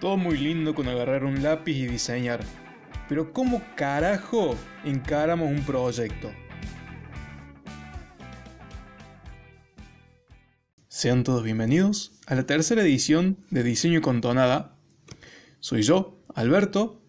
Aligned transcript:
Todo 0.00 0.16
muy 0.16 0.38
lindo 0.38 0.74
con 0.74 0.88
agarrar 0.88 1.24
un 1.24 1.42
lápiz 1.42 1.74
y 1.74 1.86
diseñar. 1.86 2.40
Pero 3.06 3.34
¿cómo 3.34 3.62
carajo 3.76 4.56
encaramos 4.82 5.50
un 5.50 5.62
proyecto? 5.62 6.32
Sean 10.88 11.22
todos 11.22 11.44
bienvenidos 11.44 12.12
a 12.26 12.34
la 12.34 12.46
tercera 12.46 12.80
edición 12.80 13.36
de 13.50 13.62
Diseño 13.62 14.00
con 14.00 14.22
Tonada. 14.22 14.74
Soy 15.60 15.82
yo, 15.82 16.18
Alberto, 16.34 17.02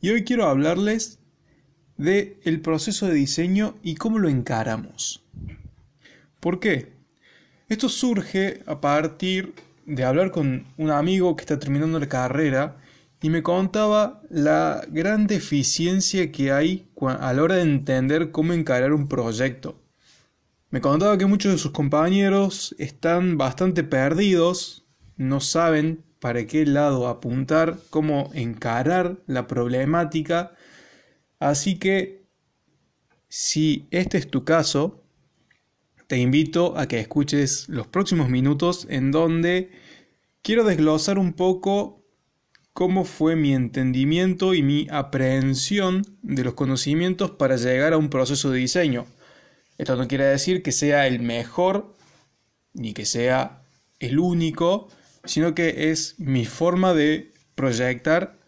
y 0.00 0.10
hoy 0.10 0.24
quiero 0.24 0.48
hablarles 0.48 1.20
de 1.96 2.40
el 2.42 2.60
proceso 2.60 3.06
de 3.06 3.14
diseño 3.14 3.76
y 3.84 3.94
cómo 3.94 4.18
lo 4.18 4.28
encaramos. 4.28 5.24
¿Por 6.40 6.58
qué? 6.58 6.92
Esto 7.68 7.88
surge 7.88 8.64
a 8.66 8.80
partir 8.80 9.54
de 9.86 10.04
hablar 10.04 10.30
con 10.32 10.66
un 10.76 10.90
amigo 10.90 11.36
que 11.36 11.42
está 11.42 11.58
terminando 11.58 11.98
la 11.98 12.08
carrera 12.08 12.76
y 13.22 13.30
me 13.30 13.42
contaba 13.42 14.20
la 14.28 14.84
gran 14.88 15.26
deficiencia 15.26 16.30
que 16.30 16.52
hay 16.52 16.88
a 17.00 17.32
la 17.32 17.42
hora 17.42 17.56
de 17.56 17.62
entender 17.62 18.30
cómo 18.30 18.52
encarar 18.52 18.92
un 18.92 19.08
proyecto. 19.08 19.80
Me 20.70 20.80
contaba 20.80 21.16
que 21.16 21.26
muchos 21.26 21.52
de 21.52 21.58
sus 21.58 21.70
compañeros 21.70 22.74
están 22.78 23.38
bastante 23.38 23.84
perdidos, 23.84 24.84
no 25.16 25.40
saben 25.40 26.04
para 26.20 26.46
qué 26.46 26.66
lado 26.66 27.08
apuntar, 27.08 27.78
cómo 27.88 28.30
encarar 28.34 29.18
la 29.26 29.46
problemática, 29.46 30.52
así 31.38 31.78
que 31.78 32.26
si 33.28 33.86
este 33.90 34.18
es 34.18 34.28
tu 34.28 34.44
caso, 34.44 35.02
te 36.06 36.18
invito 36.18 36.78
a 36.78 36.86
que 36.86 37.00
escuches 37.00 37.68
los 37.68 37.86
próximos 37.86 38.28
minutos 38.28 38.86
en 38.90 39.10
donde 39.10 39.70
quiero 40.46 40.62
desglosar 40.62 41.18
un 41.18 41.32
poco 41.32 42.04
cómo 42.72 43.04
fue 43.04 43.34
mi 43.34 43.52
entendimiento 43.52 44.54
y 44.54 44.62
mi 44.62 44.86
aprehensión 44.92 46.06
de 46.22 46.44
los 46.44 46.54
conocimientos 46.54 47.32
para 47.32 47.56
llegar 47.56 47.92
a 47.92 47.96
un 47.96 48.10
proceso 48.10 48.52
de 48.52 48.60
diseño. 48.60 49.06
Esto 49.76 49.96
no 49.96 50.06
quiere 50.06 50.24
decir 50.26 50.62
que 50.62 50.70
sea 50.70 51.08
el 51.08 51.18
mejor 51.18 51.96
ni 52.74 52.92
que 52.92 53.06
sea 53.06 53.64
el 53.98 54.20
único, 54.20 54.86
sino 55.24 55.52
que 55.52 55.90
es 55.90 56.14
mi 56.18 56.44
forma 56.44 56.94
de 56.94 57.32
proyectar 57.56 58.38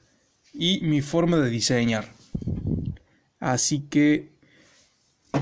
y 0.54 0.78
mi 0.82 1.00
forma 1.00 1.38
de 1.38 1.50
diseñar. 1.50 2.12
Así 3.40 3.88
que 3.90 4.28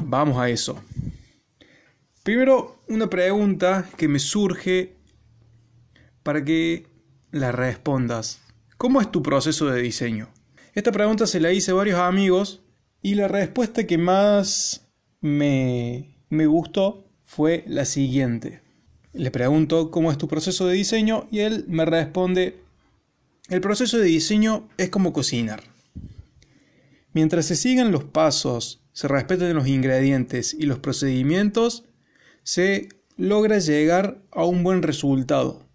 vamos 0.04 0.38
a 0.38 0.48
eso. 0.48 0.82
Primero, 2.22 2.82
una 2.88 3.10
pregunta 3.10 3.86
que 3.98 4.08
me 4.08 4.18
surge 4.18 4.95
para 6.26 6.44
que 6.44 6.88
la 7.30 7.52
respondas. 7.52 8.40
¿Cómo 8.76 9.00
es 9.00 9.12
tu 9.12 9.22
proceso 9.22 9.66
de 9.66 9.80
diseño? 9.80 10.28
Esta 10.74 10.90
pregunta 10.90 11.24
se 11.24 11.38
la 11.38 11.52
hice 11.52 11.70
a 11.70 11.74
varios 11.74 12.00
amigos 12.00 12.64
y 13.00 13.14
la 13.14 13.28
respuesta 13.28 13.86
que 13.86 13.96
más 13.96 14.88
me, 15.20 16.16
me 16.28 16.46
gustó 16.46 17.06
fue 17.26 17.62
la 17.68 17.84
siguiente. 17.84 18.60
Le 19.12 19.30
pregunto 19.30 19.92
cómo 19.92 20.10
es 20.10 20.18
tu 20.18 20.26
proceso 20.26 20.66
de 20.66 20.74
diseño 20.74 21.28
y 21.30 21.38
él 21.38 21.64
me 21.68 21.84
responde, 21.84 22.56
el 23.48 23.60
proceso 23.60 23.96
de 23.96 24.06
diseño 24.06 24.68
es 24.78 24.90
como 24.90 25.12
cocinar. 25.12 25.62
Mientras 27.12 27.46
se 27.46 27.54
sigan 27.54 27.92
los 27.92 28.02
pasos, 28.02 28.82
se 28.92 29.06
respeten 29.06 29.54
los 29.54 29.68
ingredientes 29.68 30.54
y 30.58 30.66
los 30.66 30.80
procedimientos, 30.80 31.84
se 32.42 32.88
logra 33.16 33.60
llegar 33.60 34.20
a 34.32 34.44
un 34.44 34.64
buen 34.64 34.82
resultado. 34.82 35.65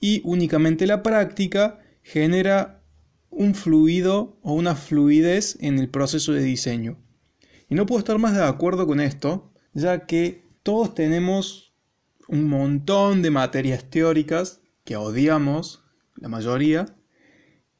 Y 0.00 0.20
únicamente 0.24 0.86
la 0.86 1.02
práctica 1.02 1.80
genera 2.02 2.82
un 3.30 3.54
fluido 3.54 4.38
o 4.42 4.54
una 4.54 4.74
fluidez 4.74 5.58
en 5.60 5.78
el 5.78 5.88
proceso 5.88 6.32
de 6.32 6.42
diseño. 6.42 6.98
Y 7.68 7.74
no 7.74 7.86
puedo 7.86 7.98
estar 7.98 8.18
más 8.18 8.34
de 8.34 8.44
acuerdo 8.44 8.86
con 8.86 9.00
esto, 9.00 9.52
ya 9.72 10.06
que 10.06 10.44
todos 10.62 10.94
tenemos 10.94 11.74
un 12.28 12.48
montón 12.48 13.22
de 13.22 13.30
materias 13.30 13.84
teóricas 13.84 14.60
que 14.84 14.96
odiamos, 14.96 15.84
la 16.16 16.28
mayoría, 16.28 16.86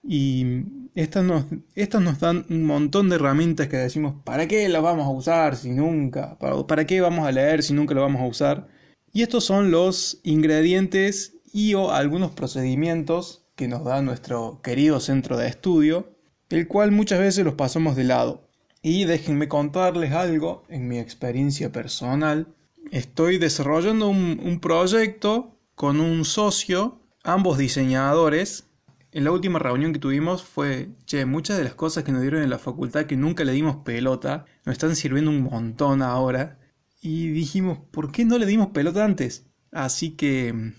y 0.03 0.63
estas 0.95 1.25
nos, 1.25 1.47
estas 1.75 2.01
nos 2.03 2.21
dan 2.21 2.47
un 2.49 2.65
montón 2.65 3.09
de 3.09 3.17
herramientas 3.17 3.69
que 3.69 3.77
decimos, 3.77 4.15
¿para 4.25 4.47
qué 4.47 4.69
las 4.69 4.83
vamos 4.83 5.07
a 5.07 5.11
usar 5.11 5.57
si 5.57 5.71
nunca? 5.71 6.39
¿Para, 6.39 6.67
¿Para 6.67 6.87
qué 6.87 7.01
vamos 7.01 7.27
a 7.27 7.33
leer 7.33 7.63
si 7.63 7.75
nunca 7.75 7.95
lo 7.95 8.03
vamos 8.03 8.23
a 8.23 8.27
usar? 8.27 8.69
Y 9.13 9.23
estos 9.23 9.45
son 9.45 9.71
los 9.71 10.21
ingredientes 10.23 11.36
y 11.57 11.73
o 11.73 11.91
algunos 11.91 12.33
procedimientos 12.33 13.47
que 13.55 13.67
nos 13.67 13.83
da 13.83 14.03
nuestro 14.03 14.61
querido 14.63 15.01
centro 15.01 15.39
de 15.39 15.49
estudio, 15.49 16.11
el 16.51 16.69
cual 16.69 16.93
muchas 16.93 17.19
veces 17.19 17.47
los 17.47 17.55
pasamos 17.55 17.97
de 17.97 18.05
lado. 18.05 18.47
Y 18.83 19.07
déjenme 19.07 19.49
contarles 19.49 20.13
algo 20.13 20.65
en 20.69 20.87
mi 20.87 20.99
experiencia 20.99 21.73
personal. 21.73 22.55
Estoy 22.91 23.39
desarrollando 23.39 24.07
un, 24.09 24.39
un 24.45 24.61
proyecto 24.61 25.57
con 25.75 25.99
un 25.99 26.27
socio, 26.27 27.01
ambos 27.25 27.57
diseñadores, 27.57 28.69
en 29.13 29.25
la 29.25 29.31
última 29.31 29.59
reunión 29.59 29.95
que 29.95 29.99
tuvimos 29.99 30.43
fue, 30.43 30.91
che, 31.07 31.25
muchas 31.25 31.57
de 31.57 31.65
las 31.65 31.73
cosas 31.73 32.05
que 32.05 32.13
nos 32.13 32.21
dieron 32.21 32.43
en 32.43 32.51
la 32.51 32.59
facultad 32.59 33.07
que 33.07 33.17
nunca 33.17 33.45
le 33.45 33.53
dimos 33.53 33.77
pelota, 33.77 34.45
nos 34.67 34.75
están 34.75 34.95
sirviendo 34.95 35.31
un 35.31 35.45
montón 35.45 36.03
ahora. 36.03 36.59
Y 37.01 37.29
dijimos, 37.29 37.79
¿por 37.93 38.13
qué 38.13 38.27
no 38.27 38.37
le 38.37 38.45
dimos 38.45 38.73
pelota 38.73 39.07
antes? 39.07 39.47
Así 39.73 40.11
que 40.17 40.75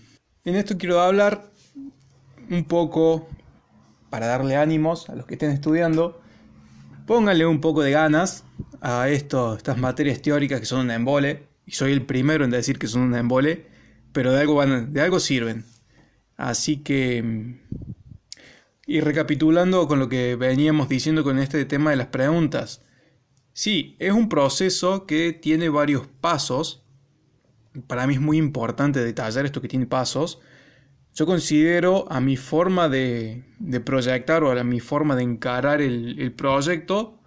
en 0.48 0.56
esto 0.56 0.78
quiero 0.78 1.00
hablar 1.00 1.50
un 2.50 2.64
poco 2.64 3.28
para 4.10 4.26
darle 4.26 4.56
ánimos 4.56 5.08
a 5.10 5.14
los 5.14 5.26
que 5.26 5.34
estén 5.34 5.50
estudiando. 5.50 6.20
Pónganle 7.06 7.46
un 7.46 7.60
poco 7.60 7.82
de 7.82 7.90
ganas 7.90 8.44
a 8.80 9.08
esto, 9.08 9.56
estas 9.56 9.78
materias 9.78 10.22
teóricas 10.22 10.60
que 10.60 10.66
son 10.66 10.80
un 10.80 10.90
embole. 10.90 11.46
Y 11.66 11.72
soy 11.72 11.92
el 11.92 12.06
primero 12.06 12.44
en 12.44 12.50
decir 12.50 12.78
que 12.78 12.86
son 12.86 13.02
un 13.02 13.14
embole, 13.14 13.66
pero 14.12 14.32
de 14.32 14.40
algo, 14.40 14.54
van, 14.54 14.92
de 14.92 15.00
algo 15.00 15.20
sirven. 15.20 15.64
Así 16.36 16.78
que 16.78 17.58
y 18.88 19.02
recapitulando 19.02 19.86
con 19.86 19.98
lo 19.98 20.08
que 20.08 20.34
veníamos 20.34 20.88
diciendo 20.88 21.22
con 21.22 21.38
este 21.38 21.66
tema 21.66 21.90
de 21.90 21.96
las 21.96 22.06
preguntas. 22.06 22.80
Sí, 23.52 23.96
es 23.98 24.14
un 24.14 24.30
proceso 24.30 25.04
que 25.04 25.34
tiene 25.34 25.68
varios 25.68 26.06
pasos. 26.22 26.86
Para 27.86 28.06
mí 28.06 28.14
es 28.14 28.20
muy 28.20 28.36
importante 28.36 29.04
detallar 29.04 29.44
esto 29.44 29.60
que 29.60 29.68
tiene 29.68 29.86
pasos. 29.86 30.40
Yo 31.14 31.26
considero 31.26 32.10
a 32.10 32.20
mi 32.20 32.36
forma 32.36 32.88
de, 32.88 33.44
proyectar 33.84 34.42
o 34.44 34.50
a 34.50 34.64
mi 34.64 34.80
forma 34.80 35.16
de 35.16 35.22
encarar 35.22 35.80
el, 35.80 36.20
el 36.20 36.32
proyecto, 36.32 37.18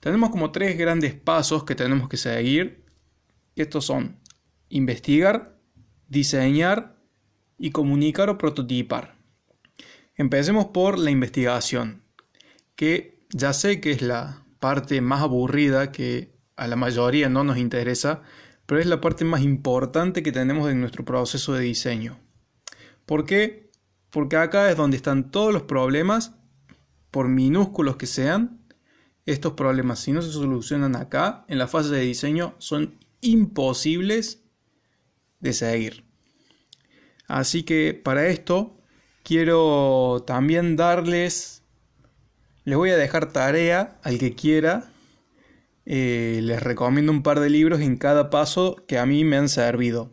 tenemos 0.00 0.30
como 0.30 0.52
tres 0.52 0.78
grandes 0.78 1.14
pasos 1.14 1.64
que 1.64 1.74
tenemos 1.74 2.08
que 2.08 2.16
seguir. 2.16 2.84
Estos 3.56 3.86
son 3.86 4.18
investigar, 4.68 5.58
diseñar 6.08 6.96
y 7.58 7.70
comunicar 7.70 8.30
o 8.30 8.38
prototipar. 8.38 9.16
Empecemos 10.14 10.66
por 10.66 10.98
la 10.98 11.10
investigación, 11.10 12.02
que 12.76 13.24
ya 13.30 13.52
sé 13.52 13.80
que 13.80 13.90
es 13.90 14.02
la 14.02 14.44
parte 14.60 15.00
más 15.00 15.22
aburrida 15.22 15.92
que 15.92 16.32
a 16.56 16.66
la 16.66 16.76
mayoría 16.76 17.28
no 17.28 17.44
nos 17.44 17.58
interesa, 17.58 18.22
pero 18.68 18.82
es 18.82 18.86
la 18.86 19.00
parte 19.00 19.24
más 19.24 19.40
importante 19.40 20.22
que 20.22 20.30
tenemos 20.30 20.70
en 20.70 20.78
nuestro 20.78 21.02
proceso 21.02 21.54
de 21.54 21.62
diseño. 21.62 22.18
¿Por 23.06 23.24
qué? 23.24 23.70
Porque 24.10 24.36
acá 24.36 24.70
es 24.70 24.76
donde 24.76 24.98
están 24.98 25.30
todos 25.30 25.54
los 25.54 25.62
problemas, 25.62 26.34
por 27.10 27.28
minúsculos 27.28 27.96
que 27.96 28.04
sean. 28.04 28.60
Estos 29.24 29.54
problemas, 29.54 30.00
si 30.00 30.12
no 30.12 30.20
se 30.20 30.30
solucionan 30.30 30.96
acá, 30.96 31.46
en 31.48 31.56
la 31.56 31.66
fase 31.66 31.88
de 31.88 32.02
diseño, 32.02 32.56
son 32.58 32.98
imposibles 33.22 34.42
de 35.40 35.54
seguir. 35.54 36.04
Así 37.26 37.62
que 37.62 37.94
para 37.94 38.26
esto 38.26 38.76
quiero 39.22 40.24
también 40.26 40.76
darles, 40.76 41.62
les 42.64 42.76
voy 42.76 42.90
a 42.90 42.98
dejar 42.98 43.32
tarea 43.32 43.98
al 44.02 44.18
que 44.18 44.34
quiera. 44.34 44.92
Eh, 45.90 46.40
les 46.42 46.62
recomiendo 46.62 47.10
un 47.10 47.22
par 47.22 47.40
de 47.40 47.48
libros 47.48 47.80
en 47.80 47.96
cada 47.96 48.28
paso 48.28 48.76
que 48.86 48.98
a 48.98 49.06
mí 49.06 49.24
me 49.24 49.38
han 49.38 49.48
servido. 49.48 50.12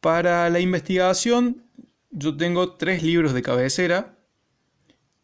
Para 0.00 0.50
la 0.50 0.58
investigación, 0.58 1.62
yo 2.10 2.36
tengo 2.36 2.74
tres 2.74 3.04
libros 3.04 3.32
de 3.32 3.42
cabecera. 3.42 4.18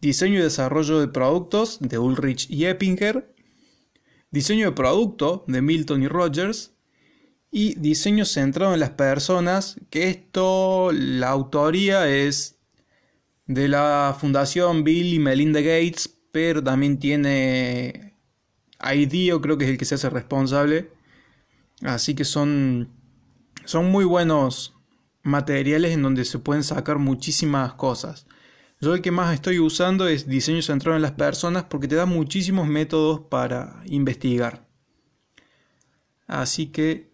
Diseño 0.00 0.38
y 0.38 0.42
desarrollo 0.42 1.00
de 1.00 1.08
productos 1.08 1.78
de 1.80 1.98
Ulrich 1.98 2.48
y 2.48 2.66
Eppinger. 2.66 3.34
Diseño 4.30 4.66
de 4.66 4.76
producto 4.76 5.44
de 5.48 5.60
Milton 5.60 6.04
y 6.04 6.06
Rogers 6.06 6.76
y 7.50 7.74
diseño 7.80 8.24
centrado 8.24 8.74
en 8.74 8.80
las 8.80 8.90
personas, 8.90 9.80
que 9.90 10.08
esto, 10.08 10.92
la 10.92 11.30
autoría 11.30 12.08
es 12.08 12.60
de 13.46 13.66
la 13.66 14.16
Fundación 14.20 14.84
Bill 14.84 15.14
y 15.14 15.18
Melinda 15.18 15.60
Gates, 15.62 16.16
pero 16.30 16.62
también 16.62 17.00
tiene 17.00 18.07
IDEO, 18.80 19.40
creo 19.40 19.58
que 19.58 19.64
es 19.64 19.70
el 19.70 19.78
que 19.78 19.84
se 19.84 19.96
hace 19.96 20.10
responsable. 20.10 20.90
Así 21.82 22.14
que 22.14 22.24
son, 22.24 22.88
son 23.64 23.90
muy 23.90 24.04
buenos 24.04 24.74
materiales 25.22 25.92
en 25.92 26.02
donde 26.02 26.24
se 26.24 26.38
pueden 26.38 26.64
sacar 26.64 26.98
muchísimas 26.98 27.74
cosas. 27.74 28.26
Yo 28.80 28.94
el 28.94 29.02
que 29.02 29.10
más 29.10 29.34
estoy 29.34 29.58
usando 29.58 30.06
es 30.06 30.28
diseño 30.28 30.62
centrado 30.62 30.96
en 30.96 31.02
las 31.02 31.12
personas 31.12 31.64
porque 31.64 31.88
te 31.88 31.96
da 31.96 32.06
muchísimos 32.06 32.68
métodos 32.68 33.20
para 33.28 33.82
investigar. 33.86 34.68
Así 36.26 36.66
que, 36.66 37.10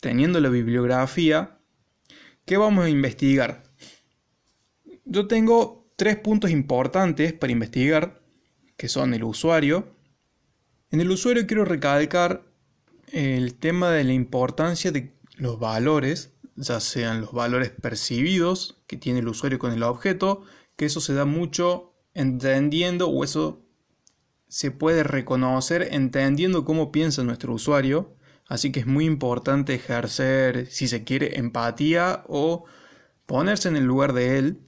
teniendo 0.00 0.40
la 0.40 0.48
bibliografía, 0.48 1.58
¿qué 2.44 2.56
vamos 2.56 2.86
a 2.86 2.88
investigar? 2.88 3.62
Yo 5.04 5.28
tengo 5.28 5.88
tres 5.94 6.16
puntos 6.16 6.50
importantes 6.50 7.32
para 7.32 7.52
investigar, 7.52 8.20
que 8.76 8.88
son 8.88 9.14
el 9.14 9.22
usuario. 9.24 9.95
En 10.90 11.00
el 11.00 11.10
usuario 11.10 11.46
quiero 11.46 11.64
recalcar 11.64 12.44
el 13.12 13.54
tema 13.54 13.90
de 13.90 14.04
la 14.04 14.12
importancia 14.12 14.92
de 14.92 15.16
los 15.36 15.58
valores, 15.58 16.34
ya 16.54 16.78
sean 16.78 17.20
los 17.20 17.32
valores 17.32 17.70
percibidos 17.70 18.82
que 18.86 18.96
tiene 18.96 19.18
el 19.18 19.28
usuario 19.28 19.58
con 19.58 19.72
el 19.72 19.82
objeto, 19.82 20.42
que 20.76 20.86
eso 20.86 21.00
se 21.00 21.14
da 21.14 21.24
mucho 21.24 21.94
entendiendo 22.14 23.08
o 23.08 23.24
eso 23.24 23.66
se 24.48 24.70
puede 24.70 25.02
reconocer 25.02 25.88
entendiendo 25.90 26.64
cómo 26.64 26.92
piensa 26.92 27.24
nuestro 27.24 27.52
usuario. 27.52 28.16
Así 28.46 28.70
que 28.70 28.80
es 28.80 28.86
muy 28.86 29.06
importante 29.06 29.74
ejercer, 29.74 30.68
si 30.70 30.86
se 30.86 31.02
quiere, 31.02 31.36
empatía 31.36 32.24
o 32.28 32.64
ponerse 33.26 33.68
en 33.68 33.76
el 33.76 33.84
lugar 33.84 34.12
de 34.12 34.38
él 34.38 34.60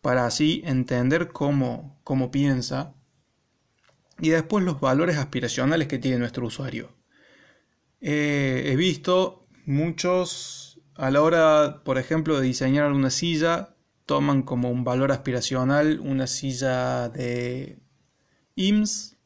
para 0.00 0.24
así 0.24 0.62
entender 0.64 1.32
cómo, 1.32 2.00
cómo 2.02 2.30
piensa 2.30 2.94
y 4.20 4.30
después 4.30 4.64
los 4.64 4.80
valores 4.80 5.16
aspiracionales 5.16 5.88
que 5.88 5.98
tiene 5.98 6.18
nuestro 6.18 6.46
usuario. 6.46 6.90
he 8.00 8.74
visto 8.76 9.46
muchos 9.66 10.80
a 10.96 11.10
la 11.10 11.22
hora, 11.22 11.82
por 11.84 11.98
ejemplo, 11.98 12.38
de 12.38 12.46
diseñar 12.46 12.92
una 12.92 13.10
silla, 13.10 13.74
toman 14.06 14.42
como 14.42 14.70
un 14.70 14.84
valor 14.84 15.12
aspiracional 15.12 16.00
una 16.00 16.26
silla 16.26 17.08
de 17.08 17.78
IMSS, 18.54 19.16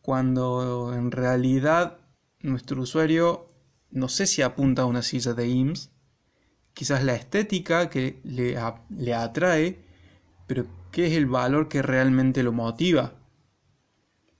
cuando 0.00 0.94
en 0.94 1.10
realidad 1.10 1.98
nuestro 2.40 2.82
usuario 2.82 3.52
no 3.90 4.08
sé 4.08 4.26
si 4.26 4.42
apunta 4.42 4.82
a 4.82 4.86
una 4.86 5.02
silla 5.02 5.34
de 5.34 5.48
IMSS, 5.48 5.90
quizás 6.74 7.04
la 7.04 7.14
estética 7.14 7.88
que 7.88 8.20
le, 8.24 8.58
le 8.90 9.14
atrae, 9.14 9.84
pero 10.46 10.66
¿qué 10.92 11.06
es 11.06 11.12
el 11.12 11.26
valor 11.26 11.68
que 11.68 11.82
realmente 11.82 12.42
lo 12.42 12.52
motiva? 12.52 13.14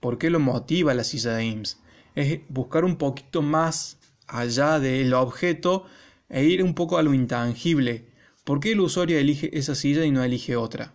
¿Por 0.06 0.18
qué 0.18 0.30
lo 0.30 0.38
motiva 0.38 0.94
la 0.94 1.02
silla 1.02 1.34
de 1.34 1.46
IMSS? 1.46 1.80
Es 2.14 2.38
buscar 2.48 2.84
un 2.84 2.94
poquito 2.94 3.42
más 3.42 3.98
allá 4.28 4.78
del 4.78 5.12
objeto 5.14 5.86
e 6.28 6.44
ir 6.44 6.62
un 6.62 6.74
poco 6.74 6.96
a 6.96 7.02
lo 7.02 7.12
intangible, 7.12 8.06
¿Por 8.44 8.60
qué 8.60 8.70
el 8.70 8.78
usuario 8.78 9.18
elige 9.18 9.50
esa 9.58 9.74
silla 9.74 10.04
y 10.04 10.12
no 10.12 10.22
elige 10.22 10.54
otra? 10.54 10.94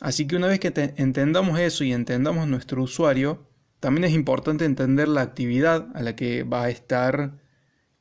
Así 0.00 0.26
que 0.26 0.36
una 0.36 0.46
vez 0.46 0.60
que 0.60 0.72
entendamos 0.96 1.58
eso 1.58 1.84
y 1.84 1.92
entendamos 1.92 2.48
nuestro 2.48 2.82
usuario, 2.82 3.46
también 3.80 4.04
es 4.04 4.14
importante 4.14 4.64
entender 4.64 5.06
la 5.06 5.20
actividad 5.20 5.94
a 5.94 6.00
la 6.00 6.16
que 6.16 6.42
va 6.42 6.64
a 6.64 6.70
estar 6.70 7.38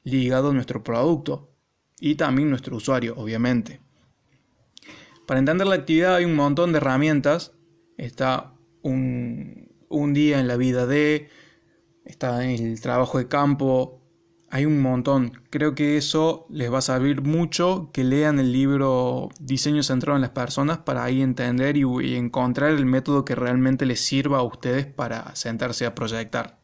ligado 0.05 0.53
nuestro 0.53 0.81
producto 0.81 1.57
y 1.99 2.15
también 2.15 2.49
nuestro 2.49 2.77
usuario, 2.77 3.15
obviamente. 3.17 3.81
Para 5.27 5.41
entender 5.41 5.67
la 5.67 5.75
actividad 5.75 6.15
hay 6.15 6.23
un 6.23 6.35
montón 6.35 6.71
de 6.71 6.77
herramientas. 6.77 7.51
Está 7.97 8.53
un, 8.81 9.68
un 9.89 10.13
día 10.13 10.39
en 10.39 10.47
la 10.47 10.55
vida 10.55 10.85
de, 10.85 11.29
está 12.05 12.43
en 12.45 12.51
el 12.51 12.81
trabajo 12.81 13.17
de 13.17 13.27
campo, 13.27 13.99
hay 14.51 14.65
un 14.65 14.81
montón. 14.81 15.33
Creo 15.49 15.75
que 15.75 15.97
eso 15.97 16.47
les 16.49 16.71
va 16.71 16.79
a 16.79 16.81
servir 16.81 17.21
mucho 17.21 17.89
que 17.93 18.03
lean 18.03 18.39
el 18.39 18.51
libro 18.51 19.29
Diseño 19.39 19.83
centrado 19.83 20.15
en 20.17 20.21
las 20.21 20.31
personas 20.31 20.79
para 20.79 21.03
ahí 21.03 21.21
entender 21.21 21.77
y, 21.77 22.15
encontrar 22.15 22.71
el 22.71 22.85
método 22.85 23.25
que 23.25 23.35
realmente 23.35 23.85
les 23.85 24.01
sirva 24.01 24.39
a 24.39 24.43
ustedes 24.43 24.87
para 24.87 25.35
sentarse 25.35 25.85
a 25.85 25.93
proyectar. 25.93 26.59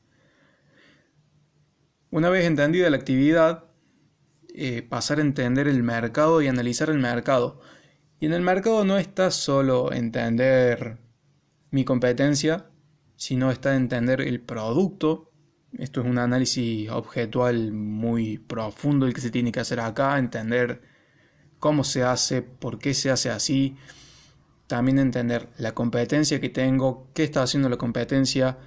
Una 2.09 2.29
vez 2.29 2.45
entendida 2.45 2.89
la 2.89 2.97
actividad, 2.97 3.65
eh, 4.53 4.81
pasar 4.81 5.19
a 5.19 5.21
entender 5.21 5.67
el 5.67 5.83
mercado 5.83 6.41
y 6.41 6.47
analizar 6.47 6.89
el 6.89 6.99
mercado. 6.99 7.59
Y 8.19 8.25
en 8.25 8.33
el 8.33 8.41
mercado 8.41 8.85
no 8.85 8.97
está 8.97 9.29
solo 9.29 9.91
entender 9.91 10.97
mi 11.71 11.83
competencia, 11.83 12.69
sino 13.15 13.51
está 13.51 13.75
entender 13.75 14.21
el 14.21 14.41
producto. 14.41 15.31
Esto 15.77 16.01
es 16.01 16.07
un 16.07 16.17
análisis 16.17 16.89
objetual 16.89 17.71
muy 17.73 18.37
profundo 18.37 19.05
el 19.05 19.13
que 19.13 19.21
se 19.21 19.31
tiene 19.31 19.51
que 19.51 19.59
hacer 19.59 19.79
acá, 19.79 20.17
entender 20.17 20.81
cómo 21.59 21.83
se 21.83 22.03
hace, 22.03 22.41
por 22.41 22.79
qué 22.79 22.93
se 22.93 23.11
hace 23.11 23.29
así, 23.29 23.75
también 24.67 24.99
entender 24.99 25.49
la 25.57 25.73
competencia 25.73 26.39
que 26.39 26.49
tengo, 26.49 27.09
qué 27.13 27.23
está 27.23 27.43
haciendo 27.43 27.69
la 27.69 27.77
competencia, 27.77 28.57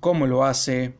cómo 0.00 0.26
lo 0.26 0.44
hace, 0.44 0.98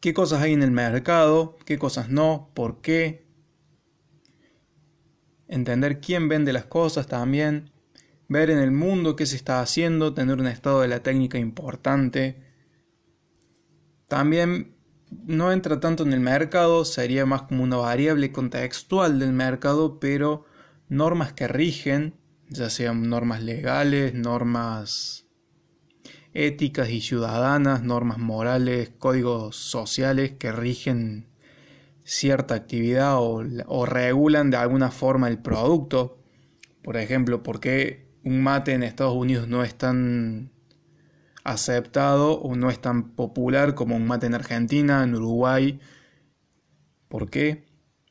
qué 0.00 0.14
cosas 0.14 0.42
hay 0.42 0.52
en 0.52 0.62
el 0.62 0.70
mercado, 0.70 1.56
qué 1.64 1.78
cosas 1.78 2.08
no, 2.08 2.50
por 2.54 2.80
qué, 2.80 3.26
entender 5.48 6.00
quién 6.00 6.28
vende 6.28 6.52
las 6.52 6.66
cosas 6.66 7.06
también, 7.06 7.70
ver 8.28 8.50
en 8.50 8.58
el 8.58 8.72
mundo 8.72 9.16
qué 9.16 9.26
se 9.26 9.36
está 9.36 9.60
haciendo, 9.60 10.14
tener 10.14 10.38
un 10.38 10.46
estado 10.46 10.80
de 10.80 10.88
la 10.88 11.02
técnica 11.02 11.38
importante, 11.38 12.42
también 14.08 14.76
no 15.10 15.52
entra 15.52 15.80
tanto 15.80 16.04
en 16.04 16.12
el 16.12 16.20
mercado, 16.20 16.84
sería 16.84 17.26
más 17.26 17.42
como 17.42 17.62
una 17.62 17.76
variable 17.76 18.32
contextual 18.32 19.18
del 19.18 19.32
mercado, 19.32 19.98
pero 20.00 20.44
normas 20.88 21.32
que 21.32 21.48
rigen, 21.48 22.14
ya 22.48 22.70
sean 22.70 23.08
normas 23.08 23.42
legales, 23.42 24.14
normas 24.14 25.26
éticas 26.32 26.90
y 26.90 27.00
ciudadanas, 27.00 27.82
normas 27.82 28.18
morales, 28.18 28.90
códigos 28.98 29.56
sociales 29.56 30.32
que 30.38 30.52
rigen 30.52 31.28
cierta 32.04 32.54
actividad 32.54 33.16
o, 33.18 33.86
regulan 33.86 34.50
de 34.50 34.58
alguna 34.58 34.90
forma 34.90 35.28
el 35.28 35.38
producto. 35.38 36.22
Por 36.82 36.96
ejemplo, 36.96 37.42
¿por 37.42 37.58
qué 37.58 38.05
un 38.26 38.42
mate 38.42 38.72
en 38.72 38.82
Estados 38.82 39.14
Unidos 39.14 39.46
no 39.46 39.62
es 39.62 39.76
tan 39.76 40.50
aceptado 41.44 42.32
o 42.40 42.56
no 42.56 42.70
es 42.70 42.80
tan 42.80 43.10
popular 43.10 43.74
como 43.76 43.94
un 43.96 44.06
mate 44.06 44.26
en 44.26 44.34
Argentina, 44.34 45.04
en 45.04 45.14
Uruguay. 45.14 45.78
¿Por 47.08 47.30
qué? 47.30 47.64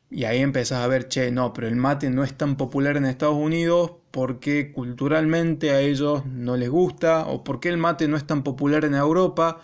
Y 0.10 0.24
ahí 0.24 0.40
empezás 0.40 0.84
a 0.84 0.88
ver, 0.88 1.10
che, 1.10 1.32
no, 1.32 1.52
pero 1.52 1.68
el 1.68 1.76
mate 1.76 2.10
no 2.10 2.24
es 2.24 2.34
tan 2.34 2.56
popular 2.56 2.96
en 2.96 3.06
Estados 3.06 3.36
Unidos 3.36 3.92
porque 4.12 4.72
culturalmente 4.72 5.72
a 5.72 5.82
ellos 5.82 6.25
no 6.25 6.56
les 6.56 6.70
gusta, 6.70 7.28
o 7.28 7.44
porque 7.44 7.68
el 7.68 7.78
mate 7.78 8.08
no 8.08 8.16
es 8.16 8.25
tan 8.25 8.44
popular 8.44 8.86
en 8.86 8.96
Europa. 8.96 9.60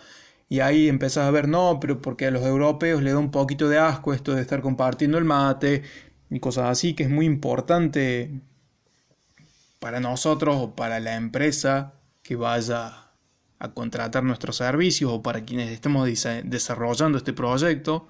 Y 0.49 0.59
ahí 0.59 0.89
empezás 0.89 1.27
a 1.27 1.31
ver, 1.31 1.47
no, 1.47 1.79
pero 1.79 2.01
porque 2.01 2.27
a 2.27 2.31
los 2.31 2.43
europeos 2.43 3.01
les 3.01 3.13
da 3.13 3.19
un 3.19 3.31
poquito 3.31 3.69
de 3.69 3.79
asco 3.79 4.13
esto 4.13 4.35
de 4.35 4.41
estar 4.41 4.61
compartiendo 4.61 5.17
el 5.17 5.23
mate 5.25 5.83
y 6.29 6.39
cosas 6.41 6.69
así, 6.69 6.93
que 6.93 7.03
es 7.03 7.09
muy 7.09 7.25
importante 7.25 8.41
para 9.81 9.99
nosotros 9.99 10.57
o 10.59 10.75
para 10.75 10.99
la 10.99 11.15
empresa 11.15 11.95
que 12.21 12.35
vaya 12.35 13.09
a 13.57 13.73
contratar 13.73 14.23
nuestros 14.23 14.57
servicios 14.57 15.11
o 15.11 15.23
para 15.23 15.43
quienes 15.43 15.71
estemos 15.71 16.07
desarrollando 16.43 17.17
este 17.17 17.33
proyecto, 17.33 18.07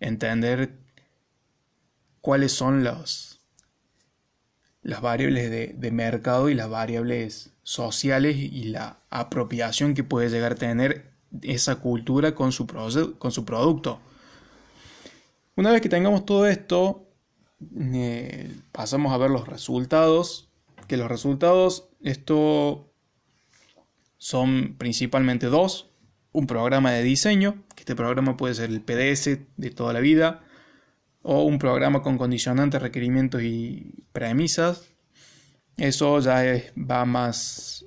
entender 0.00 0.74
cuáles 2.20 2.52
son 2.52 2.84
los, 2.84 3.40
las 4.82 5.00
variables 5.00 5.50
de, 5.50 5.90
mercado 5.90 6.50
y 6.50 6.54
las 6.54 6.68
variables 6.68 7.54
sociales 7.62 8.36
y 8.36 8.64
la 8.64 8.98
apropiación 9.08 9.94
que 9.94 10.04
puede 10.04 10.28
llegar 10.28 10.52
a 10.52 10.56
tener 10.56 11.10
esa 11.40 11.76
cultura 11.76 12.34
con 12.34 12.52
su, 12.52 12.66
con 13.18 13.32
su 13.32 13.46
producto. 13.46 13.98
Una 15.56 15.70
vez 15.72 15.80
que 15.80 15.88
tengamos 15.88 16.26
todo 16.26 16.46
esto, 16.46 17.08
eh, 17.94 18.54
pasamos 18.72 19.14
a 19.14 19.16
ver 19.16 19.30
los 19.30 19.48
resultados, 19.48 20.47
que 20.88 20.96
los 20.96 21.08
resultados, 21.08 21.88
esto 22.02 22.92
son 24.16 24.74
principalmente 24.78 25.46
dos. 25.46 25.90
Un 26.32 26.46
programa 26.46 26.92
de 26.92 27.02
diseño, 27.02 27.64
que 27.74 27.82
este 27.82 27.94
programa 27.94 28.36
puede 28.36 28.54
ser 28.54 28.70
el 28.70 28.80
PDS 28.80 29.38
de 29.56 29.70
toda 29.70 29.92
la 29.92 30.00
vida, 30.00 30.44
o 31.22 31.42
un 31.44 31.58
programa 31.58 32.02
con 32.02 32.18
condicionantes, 32.18 32.82
requerimientos 32.82 33.42
y 33.42 34.04
premisas. 34.12 34.88
Eso 35.76 36.18
ya 36.20 36.42
va 36.76 37.04
más 37.04 37.86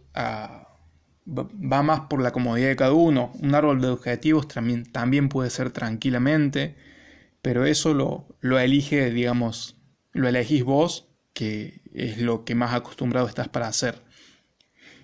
va 1.28 1.84
más 1.84 2.02
por 2.02 2.22
la 2.22 2.32
comodidad 2.32 2.70
de 2.70 2.76
cada 2.76 2.94
uno. 2.94 3.32
Un 3.42 3.56
árbol 3.56 3.82
de 3.82 3.90
objetivos 3.90 4.48
también, 4.48 4.84
también 4.92 5.30
puede 5.30 5.50
ser 5.50 5.72
tranquilamente, 5.72 6.76
pero 7.42 7.66
eso 7.66 7.94
lo, 7.94 8.28
lo 8.40 8.60
elige, 8.60 9.12
digamos, 9.12 9.78
lo 10.14 10.28
elegís 10.28 10.64
vos, 10.64 11.10
que 11.34 11.81
es 11.94 12.20
lo 12.20 12.44
que 12.44 12.56
más 12.56 12.74
acostumbrado 12.74 13.28
estás 13.28 13.48
para 13.48 13.68
hacer. 13.68 14.02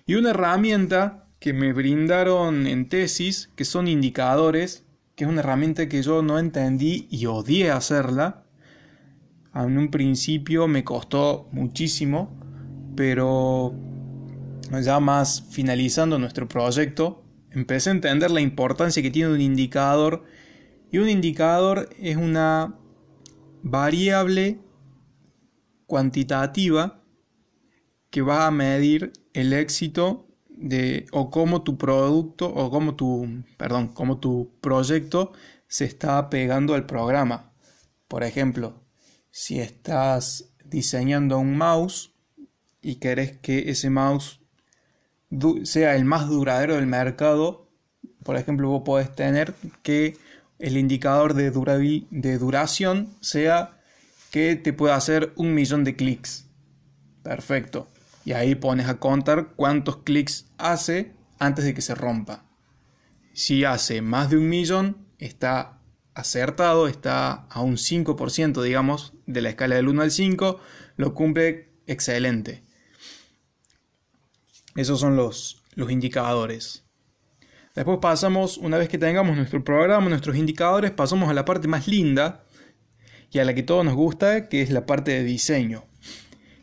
Y 0.06 0.14
una 0.14 0.30
herramienta 0.30 1.28
que 1.38 1.52
me 1.52 1.72
brindaron 1.72 2.66
en 2.66 2.88
tesis, 2.88 3.50
que 3.54 3.64
son 3.64 3.88
indicadores, 3.88 4.84
que 5.14 5.24
es 5.24 5.30
una 5.30 5.40
herramienta 5.40 5.88
que 5.88 6.02
yo 6.02 6.22
no 6.22 6.38
entendí 6.38 7.06
y 7.10 7.26
odié 7.26 7.70
hacerla. 7.70 8.44
En 9.54 9.76
un 9.76 9.90
principio 9.90 10.68
me 10.68 10.84
costó 10.84 11.48
muchísimo, 11.52 12.36
pero 12.96 13.74
ya 14.82 15.00
más 15.00 15.44
finalizando 15.50 16.18
nuestro 16.18 16.48
proyecto, 16.48 17.24
empecé 17.50 17.90
a 17.90 17.92
entender 17.92 18.30
la 18.30 18.40
importancia 18.40 19.02
que 19.02 19.10
tiene 19.10 19.32
un 19.32 19.40
indicador 19.40 20.24
y 20.90 20.98
un 20.98 21.08
indicador 21.08 21.90
es 21.98 22.16
una 22.16 22.74
variable 23.62 24.58
cuantitativa 25.88 27.02
que 28.10 28.22
va 28.22 28.46
a 28.46 28.52
medir 28.52 29.12
el 29.32 29.52
éxito 29.52 30.28
de 30.48 31.06
o 31.12 31.30
cómo 31.30 31.62
tu 31.62 31.78
producto 31.78 32.46
o 32.46 32.70
cómo 32.70 32.94
tu 32.94 33.42
perdón, 33.56 33.88
cómo 33.88 34.18
tu 34.18 34.52
proyecto 34.60 35.32
se 35.66 35.86
está 35.86 36.30
pegando 36.30 36.74
al 36.74 36.86
programa. 36.86 37.52
Por 38.06 38.22
ejemplo, 38.22 38.82
si 39.30 39.60
estás 39.60 40.50
diseñando 40.64 41.38
un 41.38 41.56
mouse 41.56 42.12
y 42.82 42.96
querés 42.96 43.38
que 43.38 43.70
ese 43.70 43.90
mouse 43.90 44.40
sea 45.64 45.96
el 45.96 46.04
más 46.04 46.28
duradero 46.28 46.76
del 46.76 46.86
mercado, 46.86 47.68
por 48.24 48.36
ejemplo, 48.36 48.68
vos 48.68 48.82
podés 48.84 49.14
tener 49.14 49.54
que 49.82 50.16
el 50.58 50.76
indicador 50.76 51.32
de, 51.34 51.50
de 52.10 52.38
duración 52.38 53.14
sea 53.20 53.77
que 54.30 54.56
te 54.56 54.72
pueda 54.72 54.96
hacer 54.96 55.32
un 55.36 55.54
millón 55.54 55.84
de 55.84 55.96
clics. 55.96 56.48
Perfecto. 57.22 57.90
Y 58.24 58.32
ahí 58.32 58.54
pones 58.54 58.88
a 58.88 58.98
contar 58.98 59.54
cuántos 59.56 59.98
clics 59.98 60.46
hace 60.58 61.14
antes 61.38 61.64
de 61.64 61.74
que 61.74 61.82
se 61.82 61.94
rompa. 61.94 62.44
Si 63.32 63.64
hace 63.64 64.02
más 64.02 64.30
de 64.30 64.36
un 64.36 64.48
millón, 64.48 65.06
está 65.18 65.80
acertado, 66.14 66.88
está 66.88 67.46
a 67.48 67.60
un 67.60 67.76
5%, 67.76 68.62
digamos, 68.62 69.14
de 69.26 69.40
la 69.40 69.50
escala 69.50 69.76
del 69.76 69.88
1 69.88 70.02
al 70.02 70.10
5, 70.10 70.60
lo 70.96 71.14
cumple 71.14 71.70
excelente. 71.86 72.64
Esos 74.74 75.00
son 75.00 75.16
los, 75.16 75.62
los 75.74 75.90
indicadores. 75.90 76.84
Después 77.74 77.98
pasamos, 78.02 78.58
una 78.58 78.76
vez 78.78 78.88
que 78.88 78.98
tengamos 78.98 79.36
nuestro 79.36 79.62
programa, 79.62 80.08
nuestros 80.08 80.36
indicadores, 80.36 80.90
pasamos 80.90 81.30
a 81.30 81.34
la 81.34 81.44
parte 81.44 81.68
más 81.68 81.86
linda 81.86 82.44
y 83.30 83.38
a 83.38 83.44
la 83.44 83.54
que 83.54 83.62
todos 83.62 83.84
nos 83.84 83.94
gusta, 83.94 84.48
que 84.48 84.62
es 84.62 84.70
la 84.70 84.86
parte 84.86 85.12
de 85.12 85.24
diseño. 85.24 85.84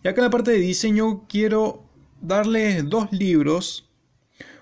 Y 0.04 0.08
acá 0.08 0.22
en 0.22 0.26
la 0.26 0.30
parte 0.32 0.52
de 0.52 0.60
diseño 0.60 1.26
quiero 1.28 1.90
darles 2.22 2.90
dos 2.90 3.12
libros. 3.12 3.90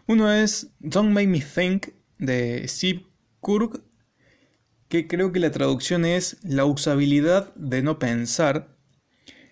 Uno 0.08 0.32
es 0.32 0.72
Don't 0.80 1.12
Make 1.12 1.28
Me 1.28 1.42
Think 1.42 1.88
de 2.18 2.68
Steve 2.68 3.06
Kurk, 3.40 3.84
que 4.90 5.08
creo 5.08 5.32
que 5.32 5.40
la 5.40 5.52
traducción 5.52 6.06
es 6.06 6.38
La 6.44 6.66
usabilidad 6.66 7.54
de 7.56 7.82
no 7.82 8.00
pensar. 8.00 8.78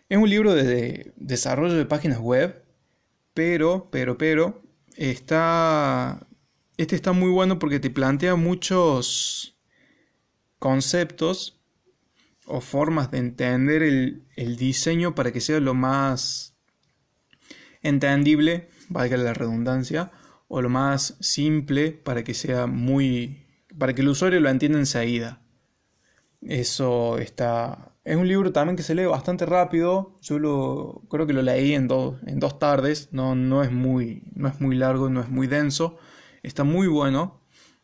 Es 0.09 0.17
un 0.17 0.29
libro 0.29 0.53
de 0.53 1.13
desarrollo 1.15 1.75
de 1.75 1.85
páginas 1.85 2.19
web, 2.19 2.63
pero, 3.33 3.89
pero, 3.91 4.17
pero, 4.17 4.61
está 4.97 6.27
este 6.81 6.95
está 6.95 7.11
muy 7.11 7.29
bueno 7.29 7.59
porque 7.59 7.79
te 7.79 7.91
plantea 7.91 8.35
muchos 8.35 9.59
conceptos 10.57 11.60
o 12.45 12.61
formas 12.61 13.11
de 13.11 13.19
entender 13.19 13.83
el, 13.83 14.25
diseño 14.57 15.15
para 15.15 15.31
que 15.31 15.41
sea 15.41 15.59
lo 15.59 15.73
más 15.73 16.55
entendible, 17.81 18.69
valga 18.89 19.17
la 19.17 19.33
redundancia, 19.33 20.11
o 20.47 20.61
lo 20.61 20.69
más 20.69 21.17
simple 21.21 21.91
para 21.91 22.23
que 22.23 22.33
sea 22.33 22.67
muy. 22.67 23.47
para 23.77 23.93
que 23.93 24.01
el 24.01 24.09
usuario 24.09 24.39
lo 24.39 24.49
entienda 24.49 24.79
enseguida. 24.79 25.41
Eso 26.41 27.17
está. 27.19 27.95
Es 28.03 28.15
un 28.17 28.27
libro 28.27 28.51
también 28.51 28.75
que 28.75 28.83
se 28.83 28.95
lee 28.95 29.05
bastante 29.05 29.45
rápido. 29.45 30.17
Yo 30.21 30.39
lo 30.39 31.03
creo 31.09 31.27
que 31.27 31.33
lo 31.33 31.43
leí 31.43 31.73
en, 31.73 31.87
en 32.25 32.39
dos 32.39 32.59
tardes. 32.59 33.09
No, 33.11 33.35
no, 33.35 33.63
es 33.63 33.71
muy, 33.71 34.23
no 34.33 34.47
es 34.47 34.59
muy 34.59 34.75
largo, 34.75 35.09
no 35.09 35.21
es 35.21 35.29
muy 35.29 35.47
denso. 35.47 35.97
Está 36.43 36.63
muy 36.63 36.87
bueno, 36.87 37.41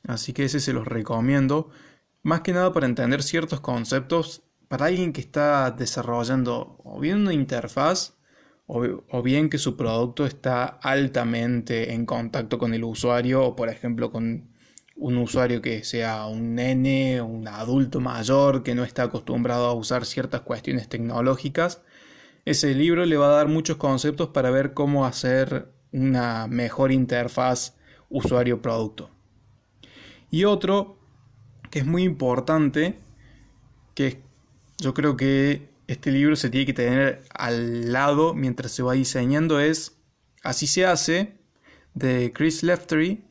así 0.07 0.33
que 0.33 0.45
ese 0.45 0.59
se 0.59 0.73
los 0.73 0.87
recomiendo. 0.87 1.69
Más 2.23 2.41
que 2.41 2.51
nada 2.51 2.73
para 2.73 2.87
entender 2.87 3.21
ciertos 3.23 3.61
conceptos 3.61 4.46
para 4.67 4.85
alguien 4.85 5.13
que 5.13 5.21
está 5.21 5.71
desarrollando 5.71 6.79
o 6.83 6.99
bien 6.99 7.21
una 7.21 7.33
interfaz 7.33 8.13
o, 8.67 9.23
bien 9.23 9.49
que 9.49 9.57
su 9.57 9.77
producto 9.77 10.25
está 10.25 10.65
altamente 10.65 11.93
en 11.93 12.05
contacto 12.05 12.57
con 12.57 12.73
el 12.73 12.83
usuario 12.83 13.43
o 13.45 13.55
por 13.55 13.69
ejemplo 13.69 14.11
con 14.11 14.49
un 14.97 15.17
usuario 15.17 15.61
que 15.61 15.85
sea 15.85 16.25
un 16.25 16.55
nene, 16.55 17.21
un 17.21 17.47
adulto 17.47 18.01
mayor 18.01 18.63
que 18.63 18.75
no 18.75 18.83
está 18.83 19.03
acostumbrado 19.03 19.67
a 19.67 19.73
usar 19.73 20.05
ciertas 20.05 20.41
cuestiones 20.41 20.89
tecnológicas. 20.89 21.81
Ese 22.43 22.73
libro 22.73 23.05
le 23.05 23.15
va 23.15 23.27
a 23.27 23.37
dar 23.37 23.47
muchos 23.47 23.77
conceptos 23.77 24.29
para 24.29 24.49
ver 24.49 24.73
cómo 24.73 25.05
hacer 25.05 25.71
una 25.93 26.47
mejor 26.47 26.91
interfaz 26.91 27.77
usuario-producto. 28.09 29.11
Y 30.29 30.43
otro 30.43 30.97
que 31.69 31.79
es 31.79 31.85
muy 31.85 32.03
importante, 32.03 32.99
que 33.93 34.26
yo 34.77 34.93
creo 34.93 35.17
que 35.17 35.69
este 35.87 36.11
libro 36.11 36.35
se 36.35 36.49
tiene 36.49 36.65
que 36.65 36.73
tener 36.73 37.23
al 37.29 37.91
lado 37.91 38.33
mientras 38.33 38.71
se 38.71 38.83
va 38.83 38.93
diseñando, 38.93 39.59
es 39.59 39.97
Así 40.43 40.65
se 40.65 40.85
hace, 40.85 41.35
de 41.93 42.31
Chris 42.33 42.63
Leftery, 42.63 43.25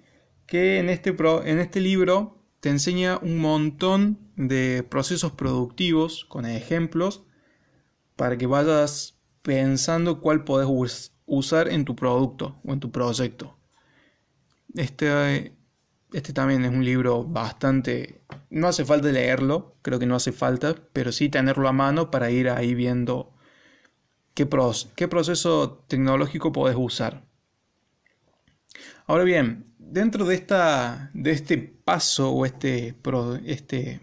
que 0.46 0.78
en 0.78 0.90
este, 0.90 1.16
en 1.44 1.58
este 1.58 1.80
libro 1.80 2.42
te 2.60 2.68
enseña 2.68 3.18
un 3.18 3.38
montón 3.38 4.18
de 4.36 4.82
procesos 4.82 5.32
productivos 5.32 6.26
con 6.26 6.44
ejemplos 6.44 7.24
para 8.16 8.36
que 8.36 8.46
vayas 8.46 9.18
pensando 9.40 10.20
cuál 10.20 10.44
podés 10.44 11.12
usar 11.24 11.68
en 11.68 11.86
tu 11.86 11.96
producto 11.96 12.60
o 12.64 12.72
en 12.74 12.80
tu 12.80 12.90
proyecto. 12.90 13.56
Este, 14.74 15.55
este 16.16 16.32
también 16.32 16.64
es 16.64 16.70
un 16.70 16.82
libro 16.82 17.24
bastante... 17.24 18.22
No 18.48 18.68
hace 18.68 18.86
falta 18.86 19.08
leerlo, 19.08 19.76
creo 19.82 19.98
que 19.98 20.06
no 20.06 20.16
hace 20.16 20.32
falta, 20.32 20.74
pero 20.94 21.12
sí 21.12 21.28
tenerlo 21.28 21.68
a 21.68 21.72
mano 21.72 22.10
para 22.10 22.30
ir 22.30 22.48
ahí 22.48 22.74
viendo 22.74 23.34
qué, 24.32 24.48
qué 24.94 25.08
proceso 25.08 25.84
tecnológico 25.86 26.52
podés 26.52 26.76
usar. 26.78 27.28
Ahora 29.06 29.24
bien, 29.24 29.74
dentro 29.76 30.24
de, 30.24 30.36
esta, 30.36 31.10
de 31.12 31.32
este 31.32 31.58
paso 31.58 32.30
o 32.32 32.46
este, 32.46 32.96
este, 33.44 34.00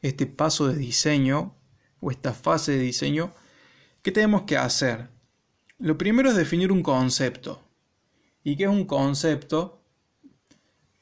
este 0.00 0.26
paso 0.26 0.68
de 0.68 0.76
diseño 0.76 1.56
o 1.98 2.12
esta 2.12 2.32
fase 2.34 2.70
de 2.70 2.78
diseño, 2.78 3.34
¿qué 4.00 4.12
tenemos 4.12 4.42
que 4.42 4.58
hacer? 4.58 5.08
Lo 5.78 5.98
primero 5.98 6.30
es 6.30 6.36
definir 6.36 6.70
un 6.70 6.84
concepto 6.84 7.68
y 8.44 8.54
que 8.56 8.62
es 8.62 8.70
un 8.70 8.84
concepto, 8.84 9.83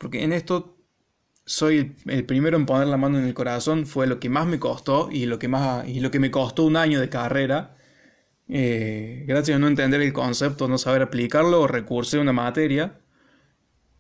porque 0.02 0.25
en 0.25 0.32
esto 0.32 0.76
soy 1.44 1.94
el, 2.06 2.26
primero 2.26 2.56
en 2.56 2.66
poner 2.66 2.88
la 2.88 2.97
mano 2.97 3.21
en 3.21 3.25
el 3.25 3.35
corazón, 3.35 3.87
fue 3.87 4.09
lo 4.09 4.18
que 4.18 4.28
más 4.28 4.49
me 4.49 4.59
costó 4.59 5.09
y 5.12 5.26
lo 5.26 5.38
que, 5.38 5.47
más, 5.47 5.88
y 5.88 6.00
lo 6.00 6.11
que 6.11 6.18
me 6.18 6.32
costó 6.32 6.64
un 6.64 6.76
año 6.76 7.00
de 7.00 7.09
carrera. 7.09 7.76
Eh, 8.49 9.25
gracias 9.28 9.56
a 9.56 9.59
no 9.61 9.68
entender 9.68 10.02
el 10.02 10.12
concepto, 10.12 10.66
no 10.66 10.76
saber 10.76 11.02
aplicarlo, 11.02 11.68
recursé 11.68 12.18
una 12.18 12.32
materia 12.32 13.00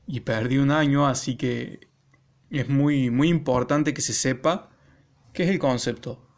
y 0.08 0.20
perdí 0.20 0.58
un 0.58 0.72
año, 0.72 1.06
así 1.06 1.36
que 1.36 1.88
es 2.50 2.68
muy, 2.68 3.10
muy 3.10 3.28
importante 3.28 3.94
que 3.94 4.02
se 4.02 4.12
sepa 4.12 4.70
qué 5.32 5.44
es 5.44 5.50
el 5.50 5.60
concepto. 5.60 6.28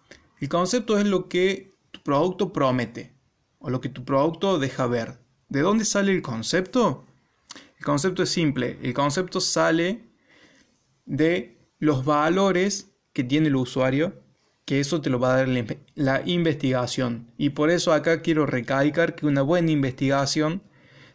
El 0.40 0.50
concepto 0.50 0.98
es 0.98 1.06
lo 1.06 1.30
que 1.30 1.72
tu 1.90 2.02
producto 2.02 2.52
promete 2.52 3.14
o 3.58 3.70
lo 3.70 3.80
que 3.80 3.88
tu 3.88 4.04
producto 4.04 4.58
deja 4.58 4.86
ver. 4.86 5.20
¿De 5.48 5.62
dónde 5.62 5.86
sale 5.86 6.12
el 6.12 6.20
concepto? 6.20 7.06
El 7.84 7.90
concepto 7.90 8.22
es 8.22 8.30
simple. 8.30 8.78
El 8.82 8.94
concepto 8.94 9.42
sale 9.42 10.08
de 11.04 11.58
los 11.78 12.06
valores 12.06 12.94
que 13.12 13.24
tiene 13.24 13.48
el 13.48 13.56
usuario, 13.56 14.22
que 14.64 14.80
eso 14.80 15.02
te 15.02 15.10
lo 15.10 15.20
va 15.20 15.34
a 15.34 15.44
dar 15.44 15.48
la 15.94 16.22
investigación. 16.24 17.30
Y 17.36 17.50
por 17.50 17.68
eso 17.68 17.92
acá 17.92 18.22
quiero 18.22 18.46
recalcar 18.46 19.14
que 19.14 19.26
una 19.26 19.42
buena 19.42 19.70
investigación 19.70 20.62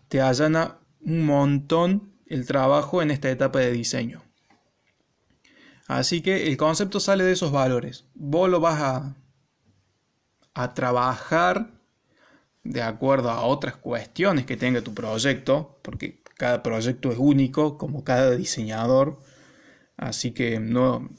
te 0.10 0.22
allana 0.22 0.78
un 1.02 1.26
montón 1.26 2.14
el 2.28 2.46
trabajo 2.46 3.02
en 3.02 3.10
esta 3.10 3.32
etapa 3.32 3.58
de 3.58 3.72
diseño. 3.72 4.22
Así 5.88 6.22
que 6.22 6.50
el 6.50 6.56
concepto 6.56 7.00
sale 7.00 7.24
de 7.24 7.32
esos 7.32 7.52
valores. 7.52 8.06
Vos 8.14 8.48
lo 8.48 8.60
vas 8.60 8.80
a, 8.80 9.16
a 10.54 10.74
trabajar 10.76 11.72
de 12.64 12.84
acuerdo 12.84 13.32
a 13.32 13.42
otras 13.42 13.76
cuestiones 13.76 14.46
que 14.46 14.56
tenga 14.56 14.82
tu 14.82 14.94
proyecto, 14.94 15.80
porque 15.82 16.19
cada 16.40 16.64
proyecto 16.64 17.12
es 17.12 17.18
único, 17.20 17.78
como 17.78 18.06
cada 18.06 18.32
diseñador. 18.32 19.20
Así 19.98 20.32
que 20.32 20.60
no, 20.62 21.10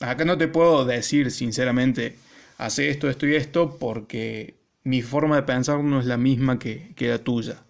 acá 0.00 0.24
no 0.24 0.36
te 0.36 0.48
puedo 0.48 0.84
decir 0.84 1.30
sinceramente, 1.30 2.16
hace 2.58 2.90
esto, 2.90 3.08
esto 3.08 3.28
y 3.28 3.36
esto, 3.36 3.78
porque 3.78 4.58
mi 4.82 5.00
forma 5.00 5.36
de 5.36 5.44
pensar 5.44 5.84
no 5.84 6.00
es 6.00 6.06
la 6.06 6.16
misma 6.16 6.58
que, 6.58 6.92
que 6.96 7.08
la 7.08 7.18
tuya. 7.18 7.62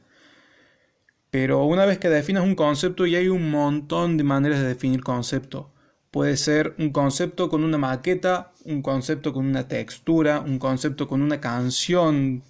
Pero 1.30 1.64
una 1.66 1.84
vez 1.84 1.98
que 1.98 2.08
definas 2.08 2.42
un 2.42 2.54
concepto, 2.54 3.04
y 3.06 3.16
hay 3.16 3.28
un 3.28 3.50
montón 3.50 4.16
de 4.16 4.24
maneras 4.24 4.60
de 4.60 4.68
definir 4.68 5.02
concepto. 5.04 5.70
Puede 6.10 6.38
ser 6.38 6.74
un 6.78 6.90
concepto 6.90 7.50
con 7.50 7.64
una 7.64 7.76
maqueta, 7.76 8.54
un 8.64 8.80
concepto 8.80 9.34
con 9.34 9.44
una 9.46 9.68
textura, 9.68 10.40
un 10.40 10.58
concepto 10.58 11.06
con 11.06 11.20
una 11.20 11.38
canción 11.38 12.42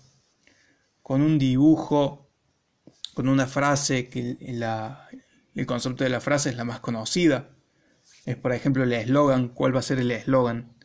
con 1.02 1.22
un 1.22 1.38
dibujo, 1.38 2.27
con 3.18 3.28
una 3.28 3.48
frase 3.48 4.08
que 4.08 4.36
el 4.40 5.66
concepto 5.66 6.04
de 6.04 6.10
la 6.10 6.20
frase 6.20 6.50
es 6.50 6.56
la 6.56 6.62
más 6.62 6.78
conocida. 6.78 7.50
Es 8.24 8.36
por 8.36 8.52
ejemplo 8.52 8.84
el 8.84 8.92
eslogan, 8.92 9.48
cuál 9.48 9.74
va 9.74 9.80
a 9.80 9.82
ser 9.82 9.98
el 9.98 10.12
eslogan. 10.12 10.76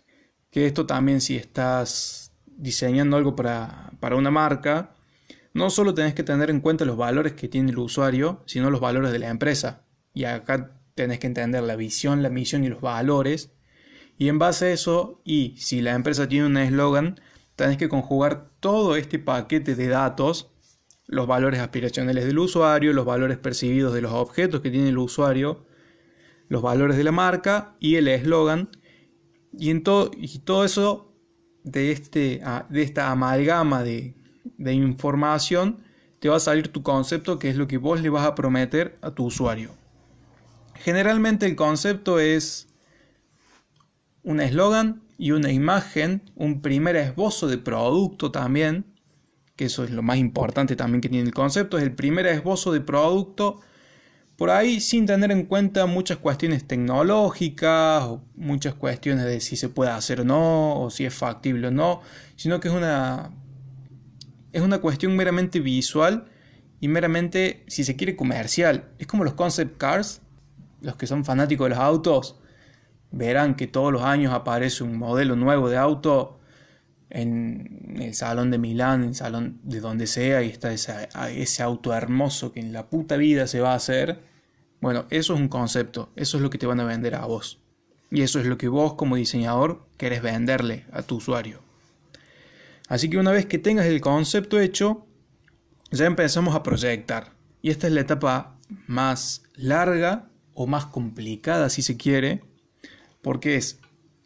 Que 0.49 0.65
esto 0.65 0.87
también 0.87 1.21
si 1.21 1.35
estás 1.35 2.33
diseñando 2.47 3.17
algo 3.17 3.35
para, 3.35 3.91
para 3.99 4.15
una 4.15 4.31
marca, 4.31 4.95
no 5.53 5.69
solo 5.69 5.93
tenés 5.93 6.15
que 6.15 6.23
tener 6.23 6.49
en 6.49 6.59
cuenta 6.59 6.85
los 6.85 6.97
valores 6.97 7.33
que 7.33 7.47
tiene 7.47 7.69
el 7.69 7.77
usuario, 7.77 8.41
sino 8.47 8.71
los 8.71 8.81
valores 8.81 9.11
de 9.11 9.19
la 9.19 9.29
empresa. 9.29 9.85
Y 10.11 10.23
acá 10.23 10.81
tenés 10.95 11.19
que 11.19 11.27
entender 11.27 11.61
la 11.61 11.75
visión, 11.75 12.23
la 12.23 12.31
misión 12.31 12.63
y 12.63 12.69
los 12.69 12.81
valores. 12.81 13.51
Y 14.17 14.27
en 14.27 14.39
base 14.39 14.65
a 14.65 14.71
eso, 14.71 15.21
y 15.23 15.55
si 15.59 15.83
la 15.83 15.93
empresa 15.93 16.27
tiene 16.27 16.47
un 16.47 16.57
eslogan, 16.57 17.21
tenés 17.55 17.77
que 17.77 17.89
conjugar 17.89 18.49
todo 18.59 18.95
este 18.95 19.19
paquete 19.19 19.75
de 19.75 19.87
datos, 19.87 20.49
los 21.13 21.27
valores 21.27 21.59
aspiracionales 21.59 22.25
del 22.25 22.39
usuario, 22.39 22.91
los 22.91 23.05
valores 23.05 23.37
percibidos 23.37 23.93
de 23.93 24.01
los 24.01 24.11
objetos 24.11 24.61
que 24.61 24.71
tiene 24.71 24.89
el 24.89 24.97
usuario, 24.97 25.65
los 26.49 26.61
valores 26.61 26.97
de 26.97 27.03
la 27.03 27.11
marca 27.11 27.75
y 27.79 27.95
el 27.95 28.07
eslogan. 28.07 28.69
Y, 29.57 29.69
en 29.69 29.83
todo, 29.83 30.11
y 30.17 30.39
todo 30.39 30.65
eso 30.65 31.13
de, 31.63 31.91
este, 31.91 32.41
de 32.69 32.81
esta 32.81 33.11
amalgama 33.11 33.83
de, 33.83 34.15
de 34.57 34.73
información, 34.73 35.83
te 36.19 36.29
va 36.29 36.37
a 36.37 36.39
salir 36.39 36.69
tu 36.69 36.81
concepto, 36.81 37.37
que 37.37 37.49
es 37.49 37.55
lo 37.55 37.67
que 37.67 37.77
vos 37.77 38.01
le 38.01 38.09
vas 38.09 38.25
a 38.25 38.33
prometer 38.33 38.97
a 39.01 39.11
tu 39.11 39.25
usuario. 39.25 39.71
Generalmente 40.75 41.45
el 41.45 41.55
concepto 41.55 42.19
es 42.19 42.67
un 44.23 44.41
eslogan 44.41 45.03
y 45.17 45.31
una 45.31 45.51
imagen, 45.51 46.31
un 46.35 46.61
primer 46.61 46.95
esbozo 46.95 47.47
de 47.47 47.57
producto 47.57 48.31
también, 48.31 48.92
que 49.55 49.65
eso 49.65 49.83
es 49.83 49.91
lo 49.91 50.01
más 50.01 50.17
importante 50.17 50.75
también 50.75 51.01
que 51.01 51.09
tiene 51.09 51.27
el 51.27 51.33
concepto, 51.33 51.77
es 51.77 51.83
el 51.83 51.93
primer 51.93 52.25
esbozo 52.27 52.71
de 52.71 52.81
producto, 52.81 53.61
por 54.35 54.49
ahí 54.49 54.79
sin 54.81 55.05
tener 55.05 55.31
en 55.31 55.45
cuenta 55.45 55.85
muchas 55.85 56.17
cuestiones 56.17 56.67
tecnológicas, 56.67 58.03
o 58.03 58.23
muchas 58.35 58.73
cuestiones 58.73 59.25
de 59.25 59.39
si 59.39 59.55
se 59.55 59.69
puede 59.69 59.91
hacer 59.91 60.21
o 60.21 60.23
no, 60.23 60.81
o 60.81 60.89
si 60.89 61.05
es 61.05 61.13
factible 61.13 61.67
o 61.67 61.71
no, 61.71 62.01
sino 62.35 62.59
que 62.59 62.67
es 62.67 62.73
una 62.73 63.31
es 64.53 64.61
una 64.61 64.79
cuestión 64.79 65.15
meramente 65.15 65.59
visual 65.59 66.25
y 66.79 66.87
meramente, 66.87 67.63
si 67.67 67.83
se 67.83 67.95
quiere, 67.95 68.15
comercial. 68.15 68.89
Es 68.99 69.07
como 69.07 69.23
los 69.23 69.33
concept 69.33 69.77
cars, 69.77 70.21
los 70.81 70.95
que 70.95 71.07
son 71.07 71.25
fanáticos 71.25 71.65
de 71.65 71.69
los 71.71 71.79
autos, 71.79 72.39
verán 73.11 73.55
que 73.55 73.67
todos 73.67 73.91
los 73.91 74.03
años 74.03 74.31
aparece 74.31 74.83
un 74.83 74.97
modelo 74.97 75.35
nuevo 75.35 75.69
de 75.69 75.77
auto 75.77 76.39
en 77.13 77.95
el 78.01 78.15
salón 78.15 78.49
de 78.49 78.57
Milán, 78.57 79.03
en 79.03 79.09
el 79.09 79.15
salón 79.15 79.59
de 79.63 79.79
donde 79.79 80.07
sea, 80.07 80.41
y 80.41 80.49
está 80.49 80.73
ese, 80.73 81.63
auto 81.63 81.93
hermoso 81.93 82.51
que 82.51 82.59
en 82.59 82.73
la 82.73 82.89
puta 82.89 83.17
vida 83.17 83.45
se 83.45 83.61
va 83.61 83.73
a 83.73 83.75
hacer. 83.75 84.19
Bueno, 84.81 85.05
eso 85.11 85.35
es 85.35 85.39
un 85.39 85.47
concepto, 85.47 86.11
eso 86.15 86.37
es 86.37 86.43
lo 86.43 86.49
que 86.49 86.57
te 86.57 86.65
van 86.65 86.79
a 86.79 86.85
vender 86.85 87.13
a 87.13 87.25
vos. 87.25 87.59
Y 88.09 88.23
eso 88.23 88.39
es 88.39 88.47
lo 88.47 88.57
que 88.57 88.67
vos 88.67 88.95
como 88.95 89.15
diseñador 89.15 89.87
querés 89.97 90.23
venderle 90.23 90.85
a 90.91 91.03
tu 91.03 91.17
usuario. 91.17 91.59
Así 92.89 93.09
que 93.09 93.17
una 93.17 93.31
vez 93.31 93.45
que 93.45 93.59
tengas 93.59 93.85
el 93.85 94.01
concepto 94.01 94.59
hecho, 94.59 95.05
ya 95.91 96.07
empezamos 96.07 96.55
a 96.55 96.63
proyectar. 96.63 97.31
Y 97.61 97.69
esta 97.69 97.87
es 97.87 97.93
la 97.93 98.01
etapa 98.01 98.57
más 98.87 99.43
larga 99.55 100.29
o 100.55 100.65
más 100.65 100.87
complicada 100.87 101.69
si 101.69 101.83
se 101.83 101.95
quiere, 101.95 102.43
porque 103.21 103.55
es 103.55 103.79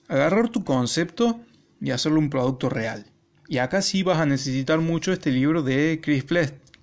agarrar 0.07 0.49
tu 0.49 0.63
concepto 0.63 1.41
y 1.79 1.91
hacerlo 1.91 2.19
un 2.19 2.29
producto 2.29 2.69
real. 2.69 3.11
Y 3.47 3.59
acá 3.59 3.81
sí 3.81 4.03
vas 4.03 4.19
a 4.19 4.25
necesitar 4.25 4.79
mucho 4.79 5.13
este 5.13 5.31
libro 5.31 5.63
de 5.63 5.99
Chris, 6.01 6.25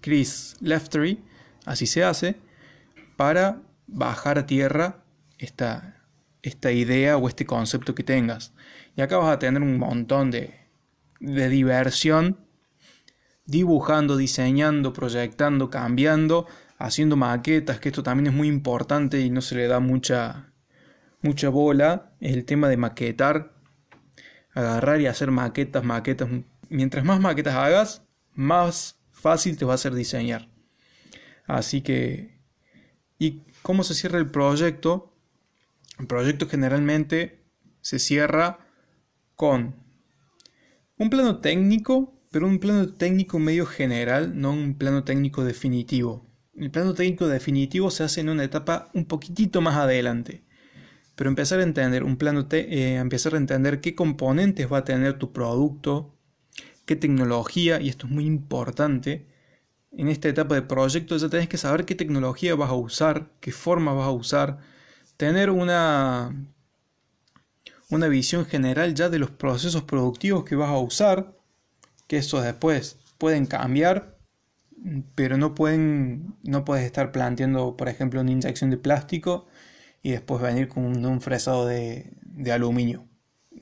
Chris 0.00 0.57
Leftery, 0.61 1.22
así 1.66 1.87
se 1.87 2.04
hace, 2.04 2.37
para 3.16 3.62
bajar 3.87 4.38
a 4.38 4.46
tierra 4.46 5.04
esta, 5.38 6.02
esta 6.42 6.72
idea 6.72 7.16
o 7.16 7.28
este 7.28 7.46
concepto 7.46 7.94
que 7.94 8.02
tengas. 8.02 8.52
Y 8.96 9.02
acá 9.02 9.18
vas 9.18 9.35
a 9.35 9.38
tener 9.38 9.62
un 9.62 9.78
montón 9.78 10.30
de, 10.30 10.54
de 11.20 11.48
diversión, 11.48 12.38
dibujando, 13.46 14.16
diseñando, 14.16 14.92
proyectando, 14.92 15.68
cambiando, 15.68 16.46
haciendo 16.78 17.16
maquetas, 17.16 17.78
que 17.78 17.90
esto 17.90 18.02
también 18.02 18.28
es 18.28 18.33
muy 18.33 18.48
importante 18.48 19.20
y 19.20 19.30
no 19.30 19.40
se 19.40 19.54
le 19.57 19.68
da 19.68 19.80
mucha, 19.80 20.52
mucha 21.20 21.48
bola, 21.48 22.12
el 22.20 22.44
tema 22.44 22.68
de 22.68 22.76
maquetar, 22.76 23.54
agarrar 24.55 25.01
y 25.01 25.07
hacer 25.07 25.31
maquetas, 25.31 25.85
maquetas. 25.85 26.29
Mientras 26.71 27.05
más 27.05 27.21
maquetas 27.21 27.55
hagas, 27.55 28.03
más 28.33 29.01
fácil 29.11 29.57
te 29.57 29.64
va 29.64 29.75
a 29.75 29.79
ser 29.79 29.95
diseñar. 29.95 30.49
Así 31.47 31.83
que, 31.83 32.40
¿y 33.19 33.43
cómo 33.62 33.85
se 33.85 33.95
cierra 33.95 34.19
el 34.19 34.31
proyecto? 34.31 35.14
El 35.99 36.07
proyecto 36.07 36.49
generalmente 36.49 37.45
se 37.81 37.99
cierra 37.99 38.59
con 39.37 39.75
un 40.97 41.11
plano 41.11 41.40
técnico, 41.40 42.14
pero 42.31 42.47
un 42.47 42.59
plano 42.59 42.88
técnico 42.93 43.38
medio 43.38 43.67
general, 43.67 44.40
no 44.40 44.53
un 44.53 44.77
plano 44.79 45.05
técnico 45.05 45.45
definitivo. 45.45 46.27
El 46.55 46.71
plano 46.71 46.95
técnico 46.95 47.27
definitivo 47.27 47.90
se 47.90 48.05
hace 48.05 48.21
en 48.21 48.29
una 48.29 48.45
etapa 48.45 48.90
un 48.95 49.05
poquitito 49.05 49.61
más 49.61 49.77
adelante. 49.77 50.45
Pero 51.16 51.31
empezar 51.31 51.61
a 51.61 51.62
entender 51.62 52.05
un 52.05 52.16
plano 52.16 52.46
eh, 52.50 52.96
empezar 52.96 53.35
a 53.35 53.38
entender 53.38 53.81
qué 53.81 53.94
componentes 53.94 54.70
va 54.72 54.79
a 54.79 54.85
tener 54.85 55.18
tu 55.18 55.33
producto, 55.33 56.14
qué 56.87 56.96
tecnología, 56.96 57.81
y 57.81 57.88
esto 57.88 58.07
es 58.07 58.12
muy 58.12 58.27
importante. 58.27 59.27
En 59.92 60.09
esta 60.09 60.29
etapa 60.29 60.57
de 60.57 60.62
proyecto 60.62 61.16
ya 61.16 61.29
tenés 61.29 61.48
que 61.48 61.59
saber 61.59 61.85
qué 61.85 61.94
tecnología 61.94 62.55
vas 62.57 62.70
a 62.70 62.74
usar, 62.74 63.31
qué 63.40 63.53
forma 63.53 63.92
vas 63.92 64.09
a 64.09 64.11
usar, 64.12 64.59
tener 65.16 65.50
una 65.50 66.35
una 67.90 68.09
visión 68.09 68.46
general 68.46 68.94
ya 68.94 69.09
de 69.09 69.18
los 69.18 69.31
procesos 69.31 69.83
productivos 69.83 70.44
que 70.44 70.57
vas 70.57 70.70
a 70.70 70.79
usar, 70.79 71.37
que 72.07 72.18
esos 72.18 72.42
después 72.42 72.98
pueden 73.18 73.46
cambiar, 73.46 74.18
pero 75.14 75.38
no 75.38 75.55
pueden, 75.55 76.35
no 76.42 76.64
puedes 76.64 76.85
estar 76.85 77.12
planteando, 77.12 77.77
por 77.77 77.88
ejemplo, 77.88 78.20
una 78.20 78.33
inyección 78.33 78.70
de 78.70 78.77
plástico 78.77 79.46
y 80.05 80.11
después 80.11 80.40
venir 80.40 80.69
con 80.69 80.85
un, 80.85 81.21
fresado 81.23 81.67
de, 81.67 82.12
de 82.21 82.53
aluminio. 82.53 83.09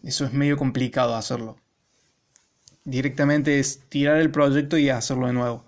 Eso 0.03 0.25
es 0.25 0.33
medio 0.33 0.57
complicado 0.57 1.15
hacerlo. 1.15 1.57
Directamente 2.85 3.61
es 3.61 3.81
tirar 3.89 4.19
el 4.19 4.33
proyecto 4.33 4.77
y 4.77 4.91
hacerlo 4.91 5.29
de 5.29 5.35
nuevo. 5.35 5.65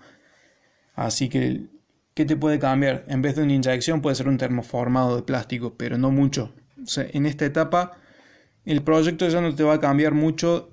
Así 0.93 1.29
que, 1.29 1.67
¿qué 2.13 2.25
te 2.25 2.35
puede 2.35 2.59
cambiar? 2.59 3.05
En 3.07 3.21
vez 3.21 3.37
de 3.37 3.43
una 3.43 3.53
inyección 3.53 4.01
puede 4.01 4.17
ser 4.17 4.27
un 4.27 4.37
termoformado 4.37 5.15
de 5.15 5.23
plástico, 5.23 5.75
pero 5.77 5.97
no 5.97 6.11
mucho. 6.11 6.53
en 6.97 7.25
esta 7.25 7.45
etapa 7.45 7.93
el 8.65 8.83
proyecto 8.83 9.29
ya 9.29 9.39
no 9.39 9.55
te 9.55 9.63
va 9.63 9.75
a 9.75 9.79
cambiar 9.79 10.13
mucho 10.13 10.71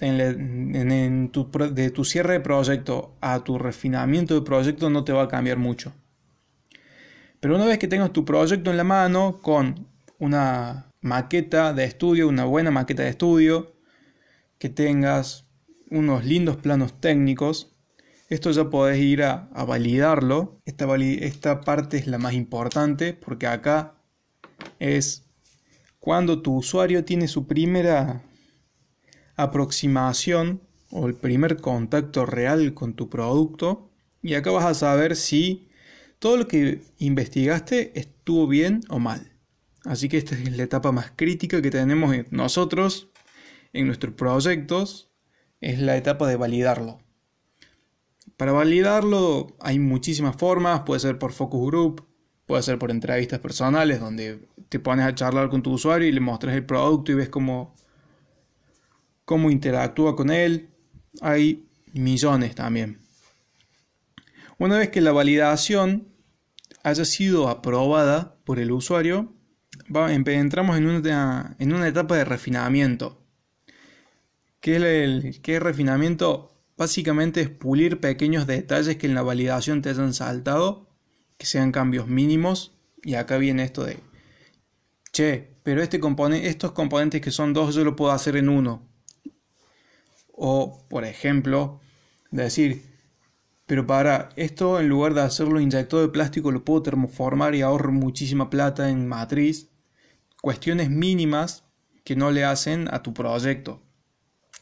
en, 0.00 1.30
tu, 1.30 1.48
de 1.72 1.90
tu 1.90 2.04
cierre 2.04 2.32
de 2.32 2.40
proyecto 2.40 3.16
a 3.20 3.44
tu 3.44 3.58
refinamiento 3.58 4.34
de 4.34 4.40
proyecto 4.40 4.90
no 4.90 5.04
te 5.04 5.12
va 5.12 5.22
a 5.22 5.28
cambiar 5.28 5.58
mucho. 5.58 5.92
Pero 7.46 7.54
una 7.54 7.66
vez 7.66 7.78
que 7.78 7.86
tengas 7.86 8.12
tu 8.12 8.24
proyecto 8.24 8.72
en 8.72 8.76
la 8.76 8.82
mano 8.82 9.40
con 9.40 9.86
una 10.18 10.90
maqueta 11.00 11.72
de 11.72 11.84
estudio, 11.84 12.26
una 12.26 12.44
buena 12.44 12.72
maqueta 12.72 13.04
de 13.04 13.10
estudio, 13.10 13.76
que 14.58 14.68
tengas 14.68 15.46
unos 15.88 16.24
lindos 16.24 16.56
planos 16.56 17.00
técnicos, 17.00 17.76
esto 18.28 18.50
ya 18.50 18.68
podés 18.68 18.98
ir 18.98 19.22
a, 19.22 19.48
validarlo. 19.64 20.60
Esta, 20.64 20.92
esta 20.96 21.60
parte 21.60 21.98
es 21.98 22.08
la 22.08 22.18
más 22.18 22.32
importante 22.32 23.14
porque 23.14 23.46
acá 23.46 23.94
es 24.80 25.24
cuando 26.00 26.42
tu 26.42 26.56
usuario 26.56 27.04
tiene 27.04 27.28
su 27.28 27.46
primera 27.46 28.24
aproximación 29.36 30.62
o 30.90 31.06
el 31.06 31.14
primer 31.14 31.58
contacto 31.58 32.26
real 32.26 32.74
con 32.74 32.94
tu 32.94 33.08
producto 33.08 33.92
y 34.20 34.34
acá 34.34 34.50
vas 34.50 34.64
a 34.64 34.74
saber 34.74 35.14
si 35.14 35.66
todo 36.18 36.36
lo 36.36 36.48
que 36.48 36.82
investigaste 36.98 37.98
estuvo 37.98 38.46
bien 38.46 38.80
o 38.88 38.98
mal. 38.98 39.32
Así 39.84 40.08
que 40.08 40.18
esta 40.18 40.34
es 40.34 40.56
la 40.56 40.64
etapa 40.64 40.90
más 40.92 41.12
crítica 41.14 41.62
que 41.62 41.70
tenemos 41.70 42.14
nosotros 42.30 43.08
en 43.72 43.86
nuestros 43.86 44.14
proyectos, 44.14 45.10
es 45.60 45.78
la 45.80 45.96
etapa 45.96 46.26
de 46.28 46.36
validarlo. 46.36 46.98
Para 48.36 48.52
validarlo 48.52 49.56
hay 49.60 49.78
muchísimas 49.78 50.36
formas, 50.36 50.82
puede 50.82 51.00
ser 51.00 51.18
por 51.18 51.32
focus 51.32 51.66
group, 51.66 52.06
puede 52.46 52.62
ser 52.62 52.78
por 52.78 52.90
entrevistas 52.90 53.38
personales 53.38 54.00
donde 54.00 54.48
te 54.68 54.80
pones 54.80 55.06
a 55.06 55.14
charlar 55.14 55.48
con 55.48 55.62
tu 55.62 55.72
usuario 55.72 56.08
y 56.08 56.12
le 56.12 56.20
mostras 56.20 56.54
el 56.54 56.66
producto 56.66 57.12
y 57.12 57.14
ves 57.14 57.28
cómo, 57.28 57.74
cómo 59.24 59.50
interactúa 59.50 60.16
con 60.16 60.30
él. 60.30 60.70
Hay 61.20 61.68
millones 61.92 62.54
también. 62.54 63.05
Una 64.58 64.78
vez 64.78 64.90
que 64.90 65.00
la 65.00 65.12
validación 65.12 66.08
haya 66.82 67.04
sido 67.04 67.48
aprobada 67.48 68.36
por 68.44 68.58
el 68.58 68.72
usuario, 68.72 69.34
entramos 70.26 70.76
en 70.76 70.86
una, 70.86 71.56
en 71.58 71.72
una 71.72 71.88
etapa 71.88 72.16
de 72.16 72.24
refinamiento. 72.24 73.22
¿Qué 74.60 74.76
es 74.76 74.82
el 74.82 75.40
qué 75.42 75.60
refinamiento? 75.60 76.56
básicamente 76.76 77.40
es 77.40 77.48
pulir 77.48 78.00
pequeños 78.00 78.46
detalles 78.46 78.96
que 78.96 79.06
en 79.06 79.14
la 79.14 79.22
validación 79.22 79.82
te 79.82 79.90
hayan 79.90 80.14
saltado, 80.14 80.88
que 81.38 81.46
sean 81.46 81.72
cambios 81.72 82.06
mínimos. 82.06 82.72
Y 83.02 83.14
acá 83.14 83.38
viene 83.38 83.64
esto 83.64 83.84
de, 83.84 83.98
che, 85.12 85.56
pero 85.62 85.82
este 85.82 86.00
estos 86.42 86.72
componentes 86.72 87.20
que 87.20 87.30
son 87.30 87.52
dos 87.52 87.74
yo 87.74 87.84
lo 87.84 87.96
puedo 87.96 88.12
hacer 88.12 88.36
en 88.36 88.48
uno. 88.48 88.88
O, 90.32 90.84
por 90.88 91.04
ejemplo, 91.04 91.80
decir, 92.30 92.95
pero 93.66 93.86
para 93.86 94.30
esto 94.36 94.80
en 94.80 94.88
lugar 94.88 95.14
de 95.14 95.22
hacerlo 95.22 95.60
inyectado 95.60 96.02
de 96.02 96.08
plástico 96.08 96.52
lo 96.52 96.64
puedo 96.64 96.82
termoformar 96.82 97.54
y 97.54 97.62
ahorro 97.62 97.92
muchísima 97.92 98.48
plata 98.50 98.88
en 98.88 99.06
matriz. 99.06 99.68
Cuestiones 100.40 100.90
mínimas 100.90 101.64
que 102.04 102.16
no 102.16 102.30
le 102.30 102.44
hacen 102.44 102.88
a 102.92 103.02
tu 103.02 103.12
proyecto 103.12 103.82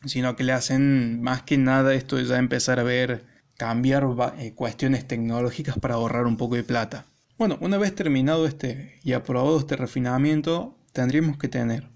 sino 0.06 0.36
que 0.36 0.44
le 0.44 0.52
hacen 0.52 1.22
más 1.22 1.42
que 1.42 1.58
nada 1.58 1.94
esto 1.94 2.16
de 2.16 2.24
ya 2.24 2.38
empezar 2.38 2.80
a 2.80 2.82
ver, 2.82 3.24
cambiar 3.56 4.06
eh, 4.38 4.54
cuestiones 4.54 5.06
tecnológicas 5.06 5.78
para 5.78 5.94
ahorrar 5.94 6.26
un 6.26 6.36
poco 6.36 6.56
de 6.56 6.64
plata. 6.64 7.06
Bueno, 7.38 7.58
una 7.60 7.78
vez 7.78 7.94
terminado 7.94 8.46
este 8.46 9.00
y 9.02 9.12
aprobado 9.12 9.58
este 9.58 9.76
refinamiento, 9.76 10.78
tendríamos 10.92 11.38
que 11.38 11.48
tener 11.48 11.88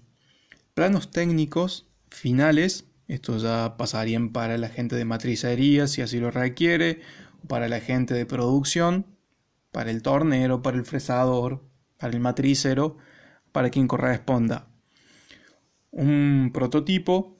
planos 0.73 1.11
técnicos 1.11 1.87
finales, 2.09 2.85
estos 3.09 3.41
ya 3.41 3.75
pasarían 3.75 4.29
para 4.29 4.57
la 4.57 4.69
gente 4.69 4.95
de 4.95 5.03
matricería 5.03 5.87
si 5.87 6.01
así 6.01 6.19
lo 6.19 6.29
requiere, 6.29 7.01
para 7.47 7.67
la 7.67 7.79
gente 7.79 8.13
de 8.13 8.27
producción, 8.27 9.07
para 9.71 9.89
el 9.89 10.03
tornero, 10.03 10.61
para 10.61 10.77
el 10.77 10.85
fresador, 10.85 11.67
para 11.97 12.13
el 12.13 12.19
matricero, 12.19 12.97
para 13.51 13.71
quien 13.71 13.87
corresponda. 13.87 14.67
Un 15.91 16.51
prototipo 16.53 17.35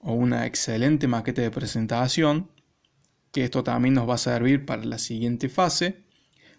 o 0.00 0.14
una 0.14 0.46
excelente 0.46 1.06
maqueta 1.06 1.42
de 1.42 1.50
presentación, 1.52 2.50
que 3.30 3.44
esto 3.44 3.62
también 3.62 3.94
nos 3.94 4.08
va 4.08 4.14
a 4.14 4.18
servir 4.18 4.66
para 4.66 4.84
la 4.84 4.98
siguiente 4.98 5.48
fase. 5.48 6.02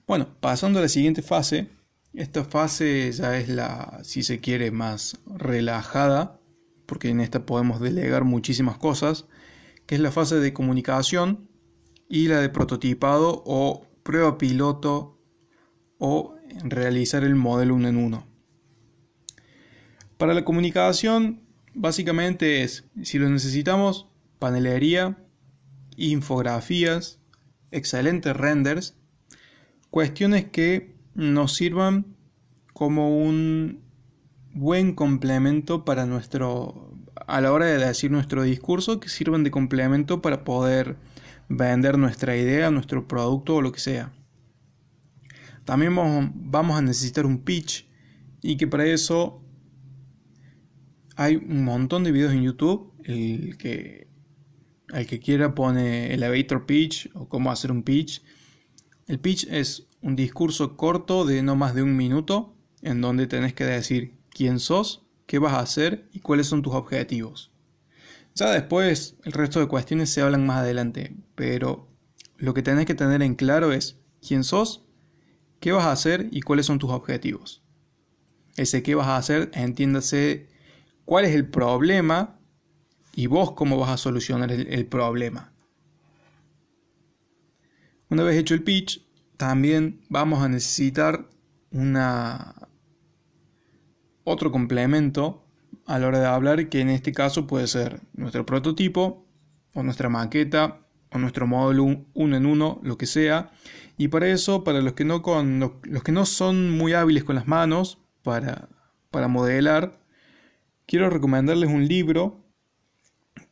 Bueno, 0.07 0.29
pasando 0.39 0.79
a 0.79 0.81
la 0.81 0.87
siguiente 0.87 1.21
fase, 1.21 1.69
esta 2.13 2.45
fase 2.45 3.11
ya 3.11 3.37
es 3.37 3.49
la, 3.49 3.99
si 4.03 4.23
se 4.23 4.39
quiere, 4.39 4.71
más 4.71 5.19
relajada, 5.25 6.39
porque 6.85 7.09
en 7.09 7.21
esta 7.21 7.45
podemos 7.45 7.79
delegar 7.79 8.23
muchísimas 8.23 8.77
cosas, 8.77 9.25
que 9.85 9.95
es 9.95 10.01
la 10.01 10.11
fase 10.11 10.39
de 10.39 10.53
comunicación 10.53 11.49
y 12.09 12.27
la 12.27 12.39
de 12.39 12.49
prototipado 12.49 13.43
o 13.45 13.87
prueba 14.03 14.37
piloto 14.37 15.19
o 15.97 16.35
realizar 16.63 17.23
el 17.23 17.35
modelo 17.35 17.75
uno 17.75 17.87
en 17.87 17.97
uno. 17.97 18.27
Para 20.17 20.33
la 20.33 20.45
comunicación 20.45 21.41
básicamente 21.73 22.63
es, 22.63 22.85
si 23.03 23.19
lo 23.19 23.29
necesitamos, 23.29 24.07
panelería, 24.39 25.17
infografías, 25.97 27.19
excelentes 27.71 28.35
renders, 28.35 28.95
cuestiones 29.89 30.45
que 30.45 30.95
nos 31.13 31.55
sirvan 31.55 32.15
como 32.73 33.17
un 33.17 33.84
buen 34.55 34.93
complemento 34.95 35.83
para 35.83 36.05
nuestro, 36.05 36.97
a 37.27 37.41
la 37.41 37.51
hora 37.51 37.65
de 37.65 37.77
decir 37.77 38.09
nuestro 38.09 38.41
discurso, 38.41 38.99
que 38.99 39.09
sirvan 39.09 39.43
de 39.43 39.51
complemento 39.51 40.21
para 40.21 40.43
poder 40.43 40.95
vender 41.49 41.97
nuestra 41.97 42.35
idea, 42.37 42.71
nuestro 42.71 43.07
producto 43.07 43.55
o 43.55 43.61
lo 43.61 43.71
que 43.73 43.81
sea. 43.81 44.13
También 45.65 45.93
vamos 45.95 46.77
a 46.77 46.81
necesitar 46.81 47.25
un 47.25 47.39
pitch 47.39 47.87
y 48.41 48.55
que 48.55 48.65
para 48.65 48.85
eso 48.85 49.43
hay 51.17 51.35
un 51.35 51.65
montón 51.65 52.03
de 52.03 52.11
videos 52.11 52.33
en 52.33 52.43
YouTube. 52.43 52.93
El 53.03 53.57
que, 53.57 54.07
el 54.93 55.05
que 55.05 55.19
quiera 55.19 55.53
pone 55.53 56.13
elevator 56.13 56.65
pitch 56.65 57.09
o 57.13 57.27
cómo 57.27 57.51
hacer 57.51 57.71
un 57.71 57.83
pitch. 57.83 58.23
El 59.07 59.19
pitch 59.19 59.47
es 59.49 59.87
un 60.01 60.15
discurso 60.15 60.77
corto 60.77 61.25
de 61.25 61.43
no 61.43 61.55
más 61.55 61.75
de 61.75 61.83
un 61.83 61.95
minuto 61.97 62.55
en 62.81 63.01
donde 63.01 63.27
tenés 63.27 63.53
que 63.53 63.65
decir 63.65 64.13
quién 64.35 64.59
sos, 64.59 65.07
qué 65.25 65.39
vas 65.39 65.53
a 65.53 65.61
hacer 65.61 66.09
y 66.11 66.19
cuáles 66.19 66.47
son 66.47 66.61
tus 66.61 66.73
objetivos. 66.73 67.51
Ya 68.35 68.51
después 68.51 69.15
el 69.23 69.31
resto 69.31 69.61
de 69.61 69.67
cuestiones 69.67 70.11
se 70.11 70.21
hablan 70.21 70.45
más 70.45 70.57
adelante, 70.57 71.15
pero 71.35 71.87
lo 72.35 72.53
que 72.53 72.61
tenés 72.61 72.85
que 72.85 72.95
tener 72.95 73.23
en 73.23 73.35
claro 73.35 73.71
es 73.71 73.97
quién 74.21 74.43
sos, 74.43 74.85
qué 75.61 75.71
vas 75.71 75.85
a 75.85 75.93
hacer 75.93 76.27
y 76.31 76.41
cuáles 76.41 76.65
son 76.65 76.79
tus 76.79 76.91
objetivos. 76.91 77.63
Ese 78.57 78.83
qué 78.83 78.93
vas 78.93 79.07
a 79.07 79.15
hacer, 79.15 79.51
entiéndase 79.53 80.49
cuál 81.05 81.23
es 81.23 81.33
el 81.33 81.47
problema 81.47 82.37
y 83.15 83.27
vos 83.27 83.53
cómo 83.53 83.77
vas 83.77 83.91
a 83.91 83.97
solucionar 83.97 84.51
el, 84.51 84.85
problema. 84.85 85.53
Una 88.09 88.23
vez 88.23 88.37
hecho 88.37 88.53
el 88.53 88.63
pitch, 88.63 89.01
también 89.37 90.01
vamos 90.09 90.43
a 90.43 90.49
necesitar 90.49 91.29
una 91.71 92.67
otro 94.25 94.51
complemento 94.51 95.45
a 95.85 95.97
la 95.99 96.07
hora 96.07 96.19
de 96.19 96.25
hablar 96.25 96.67
que 96.67 96.81
en 96.81 96.89
este 96.89 97.13
caso 97.13 97.47
puede 97.47 97.67
ser 97.67 98.01
nuestro 98.13 98.45
prototipo 98.45 99.25
o 99.73 99.83
nuestra 99.83 100.09
maqueta 100.09 100.81
o 101.11 101.17
nuestro 101.17 101.47
módulo 101.47 102.05
uno 102.13 102.35
en 102.35 102.45
uno, 102.45 102.81
lo 102.83 102.97
que 102.97 103.05
sea. 103.05 103.51
Y 103.97 104.09
para 104.09 104.27
eso, 104.27 104.65
para 104.65 104.81
los 104.81 104.93
que 104.93 105.05
no, 105.05 105.21
con, 105.21 105.59
los 105.83 106.03
que 106.03 106.11
no 106.11 106.25
son 106.25 106.71
muy 106.71 106.93
hábiles 106.93 107.23
con 107.23 107.35
las 107.35 107.47
manos 107.47 107.99
para, 108.23 108.67
para 109.11 109.29
modelar, 109.29 110.01
quiero 110.85 111.09
recomendarles 111.09 111.69
un 111.69 111.87
libro 111.87 112.43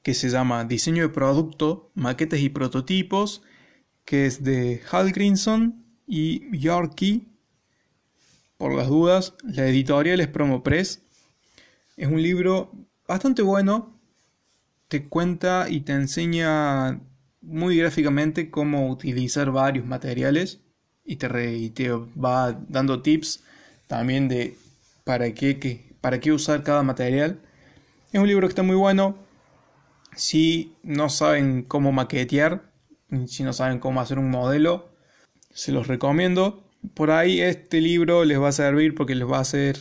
que 0.01 0.13
se 0.13 0.29
llama 0.29 0.65
Diseño 0.65 1.03
de 1.03 1.09
Producto, 1.09 1.91
Maquetas 1.95 2.39
y 2.39 2.49
Prototipos, 2.49 3.43
que 4.03 4.25
es 4.25 4.43
de 4.43 4.81
Hal 4.91 5.11
Grinson 5.11 5.85
y 6.05 6.57
Yorkie. 6.57 7.32
Por 8.57 8.75
las 8.75 8.87
dudas, 8.87 9.33
la 9.43 9.67
editorial 9.67 10.19
es 10.21 10.27
Promopress. 10.27 11.01
Es 11.97 12.07
un 12.07 12.21
libro 12.21 12.71
bastante 13.07 13.41
bueno, 13.41 13.99
te 14.87 15.07
cuenta 15.07 15.67
y 15.69 15.81
te 15.81 15.93
enseña 15.93 17.01
muy 17.41 17.77
gráficamente 17.77 18.49
cómo 18.49 18.89
utilizar 18.89 19.51
varios 19.51 19.85
materiales 19.85 20.61
y 21.03 21.17
te, 21.17 21.69
te 21.71 21.89
va 21.89 22.53
dando 22.69 23.01
tips 23.01 23.43
también 23.87 24.27
de 24.27 24.57
para 25.03 25.33
qué, 25.33 25.59
qué, 25.59 25.95
para 25.99 26.19
qué 26.19 26.31
usar 26.31 26.63
cada 26.63 26.83
material. 26.83 27.39
Es 28.11 28.19
un 28.19 28.27
libro 28.27 28.47
que 28.47 28.51
está 28.51 28.63
muy 28.63 28.75
bueno. 28.75 29.17
Si 30.15 30.75
no 30.83 31.09
saben 31.09 31.63
cómo 31.63 31.91
maquetear, 31.91 32.71
si 33.27 33.43
no 33.43 33.51
saben 33.51 33.79
cómo 33.79 33.99
hacer 33.99 34.19
un 34.19 34.29
modelo, 34.29 34.89
se 35.51 35.71
los 35.71 35.87
recomiendo. 35.87 36.62
Por 36.93 37.11
ahí 37.11 37.41
este 37.41 37.81
libro 37.81 38.25
les 38.25 38.39
va 38.39 38.49
a 38.49 38.53
servir 38.53 38.95
porque 38.95 39.15
les 39.15 39.29
va 39.29 39.37
a 39.37 39.41
hacer 39.41 39.77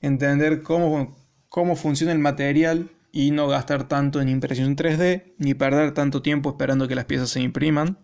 entender 0.00 0.62
cómo, 0.62 1.16
cómo 1.48 1.76
funciona 1.76 2.12
el 2.12 2.18
material 2.18 2.90
y 3.12 3.30
no 3.30 3.48
gastar 3.48 3.88
tanto 3.88 4.20
en 4.20 4.28
impresión 4.28 4.76
3D 4.76 5.34
ni 5.38 5.54
perder 5.54 5.92
tanto 5.92 6.22
tiempo 6.22 6.50
esperando 6.50 6.86
que 6.86 6.94
las 6.94 7.06
piezas 7.06 7.30
se 7.30 7.40
impriman. 7.40 7.98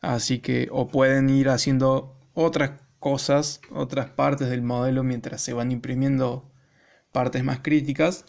Así 0.00 0.38
que 0.38 0.68
o 0.70 0.88
pueden 0.88 1.28
ir 1.28 1.48
haciendo 1.48 2.16
otras 2.34 2.72
cosas, 2.98 3.60
otras 3.70 4.10
partes 4.10 4.48
del 4.48 4.62
modelo 4.62 5.02
mientras 5.02 5.42
se 5.42 5.52
van 5.52 5.72
imprimiendo 5.72 6.50
partes 7.12 7.42
más 7.42 7.60
críticas. 7.60 8.24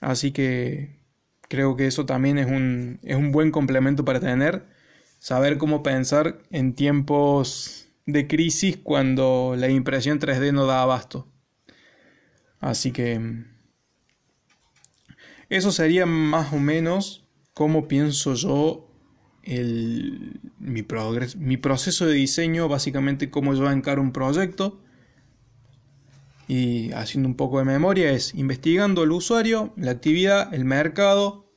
Así 0.00 0.32
que 0.32 1.00
creo 1.48 1.76
que 1.76 1.86
eso 1.86 2.06
también 2.06 2.38
es 2.38 2.46
un, 2.46 3.00
es 3.02 3.16
un 3.16 3.32
buen 3.32 3.50
complemento 3.50 4.04
para 4.04 4.20
tener, 4.20 4.66
saber 5.18 5.58
cómo 5.58 5.82
pensar 5.82 6.38
en 6.50 6.74
tiempos 6.74 7.83
de 8.06 8.26
crisis 8.26 8.76
cuando 8.76 9.54
la 9.56 9.68
impresión 9.68 10.18
3D 10.18 10.52
no 10.52 10.66
da 10.66 10.82
abasto. 10.82 11.28
Así 12.60 12.92
que 12.92 13.44
eso 15.48 15.72
sería 15.72 16.06
más 16.06 16.52
o 16.52 16.58
menos 16.58 17.26
cómo 17.52 17.88
pienso 17.88 18.34
yo 18.34 18.90
el, 19.42 20.40
mi, 20.58 20.84
mi 21.36 21.56
proceso 21.56 22.06
de 22.06 22.14
diseño, 22.14 22.68
básicamente 22.68 23.30
cómo 23.30 23.54
yo 23.54 23.70
encaro 23.70 24.02
un 24.02 24.12
proyecto. 24.12 24.80
Y 26.46 26.92
haciendo 26.92 27.28
un 27.28 27.36
poco 27.36 27.58
de 27.58 27.64
memoria 27.64 28.10
es 28.10 28.34
investigando 28.34 29.02
el 29.02 29.12
usuario, 29.12 29.72
la 29.76 29.92
actividad, 29.92 30.52
el 30.52 30.64
mercado, 30.64 31.50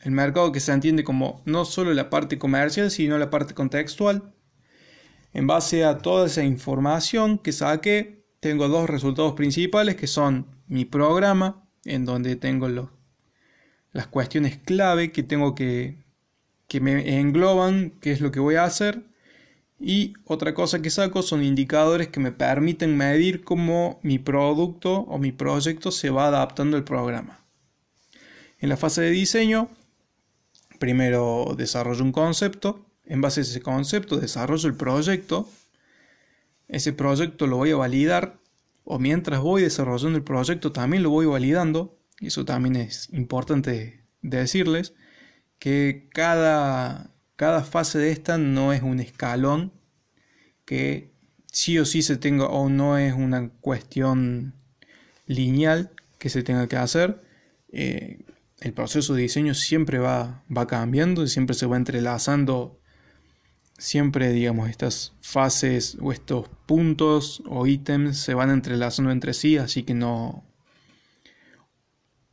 el 0.00 0.10
mercado 0.10 0.50
que 0.50 0.60
se 0.60 0.72
entiende 0.72 1.04
como 1.04 1.42
no 1.44 1.64
solo 1.64 1.94
la 1.94 2.10
parte 2.10 2.38
comercial, 2.38 2.90
sino 2.90 3.16
la 3.16 3.30
parte 3.30 3.54
contextual. 3.54 4.33
En 5.34 5.46
base 5.46 5.84
a 5.84 5.98
toda 5.98 6.26
esa 6.26 6.42
información 6.42 7.38
que 7.38 7.52
saqué, 7.52 8.24
tengo 8.40 8.68
dos 8.68 8.88
resultados 8.88 9.34
principales 9.34 9.96
que 9.96 10.06
son 10.06 10.46
mi 10.66 10.86
programa, 10.86 11.68
en 11.84 12.06
donde 12.06 12.36
tengo 12.36 12.68
las 13.92 14.06
cuestiones 14.06 14.56
clave 14.56 15.12
que 15.12 15.22
tengo 15.22 15.54
que 15.54 16.04
que 16.68 16.80
me 16.80 17.20
engloban 17.20 17.92
qué 18.00 18.12
es 18.12 18.20
lo 18.20 18.30
que 18.30 18.40
voy 18.40 18.56
a 18.56 18.64
hacer. 18.64 19.04
Y 19.78 20.14
otra 20.24 20.54
cosa 20.54 20.80
que 20.80 20.90
saco 20.90 21.22
son 21.22 21.42
indicadores 21.42 22.08
que 22.08 22.20
me 22.20 22.32
permiten 22.32 22.96
medir 22.96 23.44
cómo 23.44 24.00
mi 24.02 24.18
producto 24.18 25.00
o 25.00 25.18
mi 25.18 25.32
proyecto 25.32 25.90
se 25.90 26.10
va 26.10 26.28
adaptando 26.28 26.76
al 26.76 26.84
programa. 26.84 27.44
En 28.58 28.68
la 28.68 28.76
fase 28.76 29.02
de 29.02 29.10
diseño, 29.10 29.68
primero 30.78 31.54
desarrollo 31.56 32.02
un 32.02 32.12
concepto, 32.12 32.86
en 33.06 33.20
base 33.20 33.40
a 33.40 33.42
ese 33.42 33.60
concepto 33.60 34.16
desarrollo 34.16 34.68
el 34.68 34.76
proyecto, 34.76 35.48
ese 36.68 36.92
proyecto 36.92 37.46
lo 37.46 37.56
voy 37.56 37.70
a 37.70 37.76
validar, 37.76 38.38
o 38.84 38.98
mientras 38.98 39.40
voy 39.40 39.62
desarrollando 39.62 40.18
el 40.18 40.24
proyecto 40.24 40.72
también 40.72 41.02
lo 41.02 41.10
voy 41.10 41.26
validando, 41.26 41.98
y 42.20 42.28
eso 42.28 42.44
también 42.44 42.76
es 42.76 43.08
importante 43.12 44.04
decirles, 44.22 44.94
que 45.58 46.08
cada, 46.12 47.14
cada 47.36 47.62
fase 47.62 47.98
de 47.98 48.10
esta 48.10 48.38
no 48.38 48.72
es 48.72 48.82
un 48.82 49.00
escalón 49.00 49.72
que 50.64 51.12
sí 51.50 51.78
o 51.78 51.84
sí 51.84 52.02
se 52.02 52.16
tenga, 52.16 52.46
o 52.46 52.68
no 52.68 52.98
es 52.98 53.14
una 53.14 53.50
cuestión 53.60 54.54
lineal 55.26 55.90
que 56.18 56.28
se 56.28 56.42
tenga 56.42 56.66
que 56.66 56.76
hacer. 56.76 57.22
Eh, 57.70 58.18
el 58.60 58.72
proceso 58.72 59.14
de 59.14 59.22
diseño 59.22 59.54
siempre 59.54 59.98
va, 59.98 60.42
va 60.54 60.66
cambiando, 60.66 61.26
siempre 61.26 61.54
se 61.54 61.66
va 61.66 61.76
entrelazando, 61.76 62.80
siempre 63.78 64.32
digamos 64.32 64.70
estas 64.70 65.12
fases 65.20 65.96
o 66.00 66.12
estos 66.12 66.48
puntos 66.66 67.42
o 67.46 67.66
ítems 67.66 68.18
se 68.18 68.34
van 68.34 68.50
entrelazando 68.50 69.10
entre 69.10 69.34
sí, 69.34 69.56
así 69.56 69.82
que 69.82 69.94
no 69.94 70.44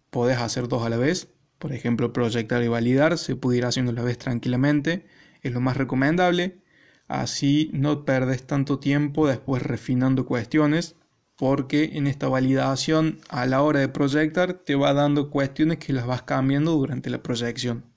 podés 0.10 0.38
hacer 0.38 0.68
dos 0.68 0.84
a 0.84 0.90
la 0.90 0.98
vez. 0.98 1.30
Por 1.58 1.74
ejemplo, 1.74 2.14
proyectar 2.14 2.64
y 2.64 2.68
validar 2.68 3.18
se 3.18 3.38
ir 3.54 3.66
haciendo 3.66 3.92
a 3.92 3.96
la 3.96 4.04
vez 4.04 4.18
tranquilamente, 4.18 5.06
es 5.42 5.52
lo 5.52 5.62
más 5.62 5.78
recomendable. 5.78 6.60
Así 7.08 7.70
no 7.74 8.06
perdes 8.06 8.48
tanto 8.48 8.80
tiempo 8.80 9.28
después 9.28 9.62
refinando 9.62 10.26
cuestiones 10.26 10.96
porque 11.36 11.92
en 11.94 12.08
esta 12.08 12.28
validación 12.30 13.20
a 13.28 13.46
la 13.48 13.64
hora 13.64 13.80
de 13.80 13.90
proyectar 13.90 14.54
te 14.54 14.76
va 14.76 14.94
dando 14.94 15.30
cuestiones 15.30 15.80
que 15.80 15.92
las 15.92 16.06
vas 16.06 16.22
cambiando 16.22 16.72
durante 16.74 17.10
la 17.10 17.24
proyección. 17.24 17.91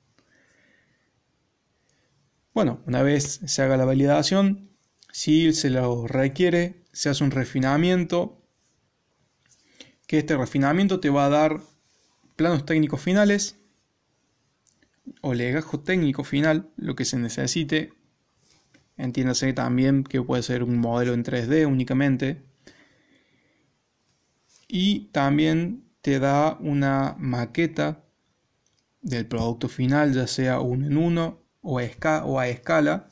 Bueno, 2.55 2.81
una 2.87 3.03
vez 3.03 3.40
se 3.45 3.62
haga 3.62 3.77
la 3.77 3.85
validación, 3.85 4.71
si 5.11 5.53
se 5.53 5.71
lo 5.71 6.07
requiere, 6.07 6.85
se 6.93 7.09
hace 7.09 7.25
un 7.25 7.33
refinamiento, 7.33 8.40
que 10.07 10.19
este 10.19 10.37
refinamiento 10.37 11.01
te 11.01 11.11
va 11.11 11.27
a 11.27 11.31
dar 11.31 11.61
planos 12.37 12.64
técnicos 12.64 13.01
finales 13.01 13.57
o 15.21 15.35
legajo 15.35 15.81
técnico 15.81 16.23
final, 16.23 16.71
lo 16.77 16.95
que 16.95 17.05
se 17.05 17.19
necesite. 17.19 17.93
Entiéndase 18.97 19.53
también 19.53 20.05
que 20.05 20.23
puede 20.23 20.45
ser 20.45 20.62
un 20.62 20.79
modelo 20.79 21.12
en 21.12 21.25
3D 21.25 21.67
únicamente, 21.67 22.45
y 24.69 25.07
también 25.07 25.90
te 26.03 26.21
da 26.21 26.57
una 26.61 27.17
maqueta 27.19 28.05
del 29.03 29.27
producto 29.27 29.69
final, 29.69 30.12
ya 30.14 30.29
sea 30.29 30.61
uno 30.61 30.87
en 30.87 30.97
uno 30.97 31.43
o 31.64 31.79
a, 31.79 32.48
escala, 32.48 33.09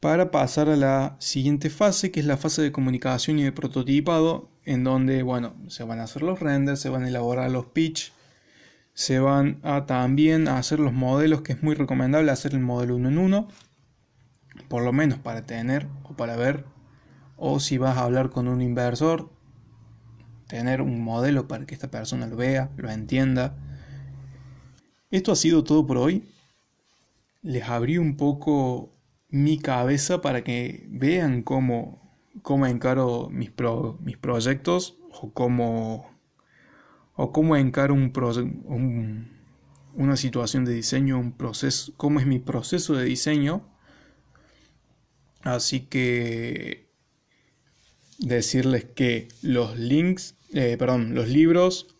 para 0.00 0.30
pasar 0.30 0.68
a 0.68 0.76
la 0.76 1.16
siguiente 1.20 1.70
fase, 1.70 2.10
que 2.10 2.20
es 2.20 2.26
la 2.26 2.36
fase 2.36 2.60
de 2.60 2.72
comunicación 2.72 3.38
y 3.38 3.44
de 3.44 3.52
prototipado, 3.52 4.50
en 4.64 4.84
donde, 4.84 5.22
bueno, 5.22 5.54
se 5.68 5.84
van 5.84 6.00
a 6.00 6.04
hacer 6.04 6.22
los 6.22 6.40
renders, 6.40 6.80
se 6.80 6.88
van 6.88 7.04
a 7.04 7.08
elaborar 7.08 7.50
los 7.50 7.66
pitch, 7.66 8.12
se 8.92 9.20
van 9.20 9.60
a 9.62 9.86
también 9.86 10.48
a 10.48 10.58
hacer 10.58 10.80
los 10.80 10.92
modelos, 10.92 11.42
que 11.42 11.52
es 11.52 11.62
muy 11.62 11.74
recomendable 11.74 12.32
hacer 12.32 12.52
el 12.52 12.60
modelo 12.60 12.96
uno 12.96 13.08
en 13.08 13.18
uno, 13.18 13.48
por 14.68 14.82
lo 14.82 14.92
menos 14.92 15.18
para 15.18 15.46
tener 15.46 15.86
o 16.02 16.14
para 16.14 16.36
ver, 16.36 16.64
o 17.36 17.60
si 17.60 17.78
vas 17.78 17.96
a 17.96 18.02
hablar 18.02 18.30
con 18.30 18.48
un 18.48 18.60
inversor, 18.60 19.30
tener 20.48 20.82
un 20.82 21.00
modelo 21.00 21.46
para 21.46 21.66
que 21.66 21.74
esta 21.74 21.90
persona 21.90 22.26
lo 22.26 22.36
vea, 22.36 22.70
lo 22.76 22.90
entienda. 22.90 23.56
Esto 25.10 25.32
ha 25.32 25.36
sido 25.36 25.62
todo 25.62 25.86
por 25.86 25.98
hoy. 25.98 26.24
Les 27.46 27.62
abrí 27.68 27.98
un 27.98 28.16
poco 28.16 28.92
mi 29.28 29.58
cabeza 29.58 30.20
para 30.20 30.42
que 30.42 30.84
vean 30.88 31.42
cómo, 31.42 32.12
cómo 32.42 32.66
encaro 32.66 33.28
mis, 33.30 33.52
mis 34.00 34.16
proyectos 34.16 34.98
o 35.10 35.32
cómo, 35.32 36.10
o 37.14 37.32
cómo 37.32 37.56
encaro 37.56 37.94
un, 37.94 39.30
una 39.94 40.16
situación 40.16 40.64
de 40.64 40.74
diseño, 40.74 41.18
un 41.18 41.32
proceso, 41.32 41.92
cómo 41.96 42.18
es 42.18 42.26
mi 42.26 42.40
proceso 42.40 42.94
de 42.94 43.04
diseño. 43.04 43.62
Así 45.42 45.80
que 45.86 46.90
decirles 48.18 48.84
que 48.84 49.28
los 49.42 49.78
links 49.78 50.36
eh, 50.52 50.76
perdón, 50.78 51.14
los 51.14 51.28
libros 51.28 51.96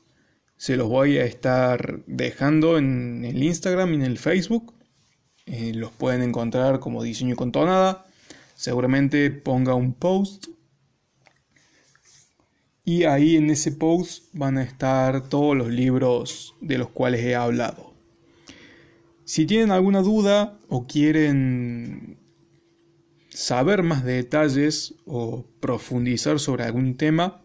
se 0.56 0.76
los 0.76 0.88
voy 0.88 1.18
a 1.18 1.24
estar 1.24 2.04
dejando 2.06 2.78
en 2.78 3.24
el 3.24 3.42
Instagram 3.42 3.92
y 3.92 3.96
en 3.96 4.02
el 4.02 4.18
Facebook. 4.18 4.75
Eh, 5.46 5.72
los 5.74 5.92
pueden 5.92 6.22
encontrar 6.22 6.80
como 6.80 7.02
diseño 7.02 7.36
con 7.36 7.52
tonada. 7.52 8.06
Seguramente 8.54 9.30
ponga 9.30 9.74
un 9.74 9.94
post. 9.94 10.48
Y 12.84 13.04
ahí 13.04 13.36
en 13.36 13.50
ese 13.50 13.72
post 13.72 14.24
van 14.32 14.58
a 14.58 14.62
estar 14.62 15.28
todos 15.28 15.56
los 15.56 15.68
libros 15.68 16.54
de 16.60 16.78
los 16.78 16.90
cuales 16.90 17.22
he 17.22 17.34
hablado. 17.34 17.94
Si 19.24 19.46
tienen 19.46 19.72
alguna 19.72 20.02
duda 20.02 20.58
o 20.68 20.86
quieren 20.86 22.18
saber 23.28 23.82
más 23.82 24.04
detalles 24.04 24.94
o 25.04 25.44
profundizar 25.60 26.38
sobre 26.38 26.62
algún 26.62 26.96
tema, 26.96 27.42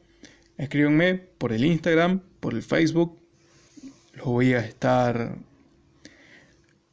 Escríbanme 0.61 1.15
por 1.15 1.53
el 1.53 1.65
Instagram, 1.65 2.21
por 2.39 2.53
el 2.53 2.61
Facebook. 2.61 3.17
Los 4.13 4.25
voy 4.27 4.53
a 4.53 4.59
estar 4.59 5.39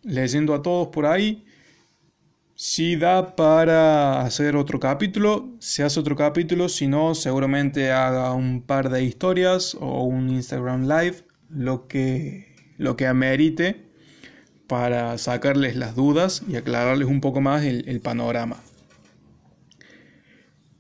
leyendo 0.09 0.55
a 0.55 0.63
todos 0.63 0.89
por 0.89 1.07
ahí. 1.07 1.45
Si 2.55 2.97
da 2.97 3.37
para 3.37 4.23
hacer 4.23 4.57
otro 4.57 4.81
capítulo, 4.81 5.55
se 5.61 5.85
hace 5.85 6.01
otro 6.01 6.17
capítulo. 6.17 6.69
Si 6.69 6.89
no, 6.89 7.15
seguramente 7.15 7.93
haga 7.93 8.33
un 8.33 8.63
par 8.63 8.91
de 8.91 9.05
historias 9.05 9.77
o 9.79 10.03
un 10.03 10.31
Instagram 10.31 10.89
Live, 10.89 11.25
lo 11.49 11.87
que, 11.87 12.57
lo 12.77 12.97
que 12.97 13.07
amerite 13.07 13.87
para 14.67 15.17
sacarles 15.19 15.77
las 15.77 15.95
dudas 15.95 16.43
y 16.49 16.57
aclararles 16.57 17.07
un 17.07 17.21
poco 17.21 17.41
más 17.41 17.65
el 17.65 18.01
panorama. 18.01 18.57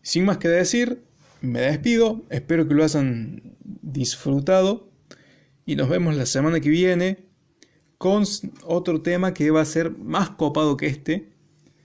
Sin 0.02 0.24
más 0.24 0.38
que 0.38 0.48
decir, 0.48 1.04
me 1.40 1.60
despido, 1.60 2.24
espero 2.30 2.66
que 2.66 2.74
lo 2.74 2.82
hayan 2.82 3.56
disfrutado 3.82 4.90
y 5.64 5.76
nos 5.76 5.88
vemos 5.88 6.16
la 6.16 6.26
semana 6.26 6.60
que 6.60 6.70
viene 6.70 7.27
con 7.98 8.24
otro 8.64 9.02
tema 9.02 9.34
que 9.34 9.50
va 9.50 9.60
a 9.60 9.64
ser 9.64 9.96
más 9.98 10.30
copado 10.30 10.76
que 10.76 10.86
este, 10.86 11.32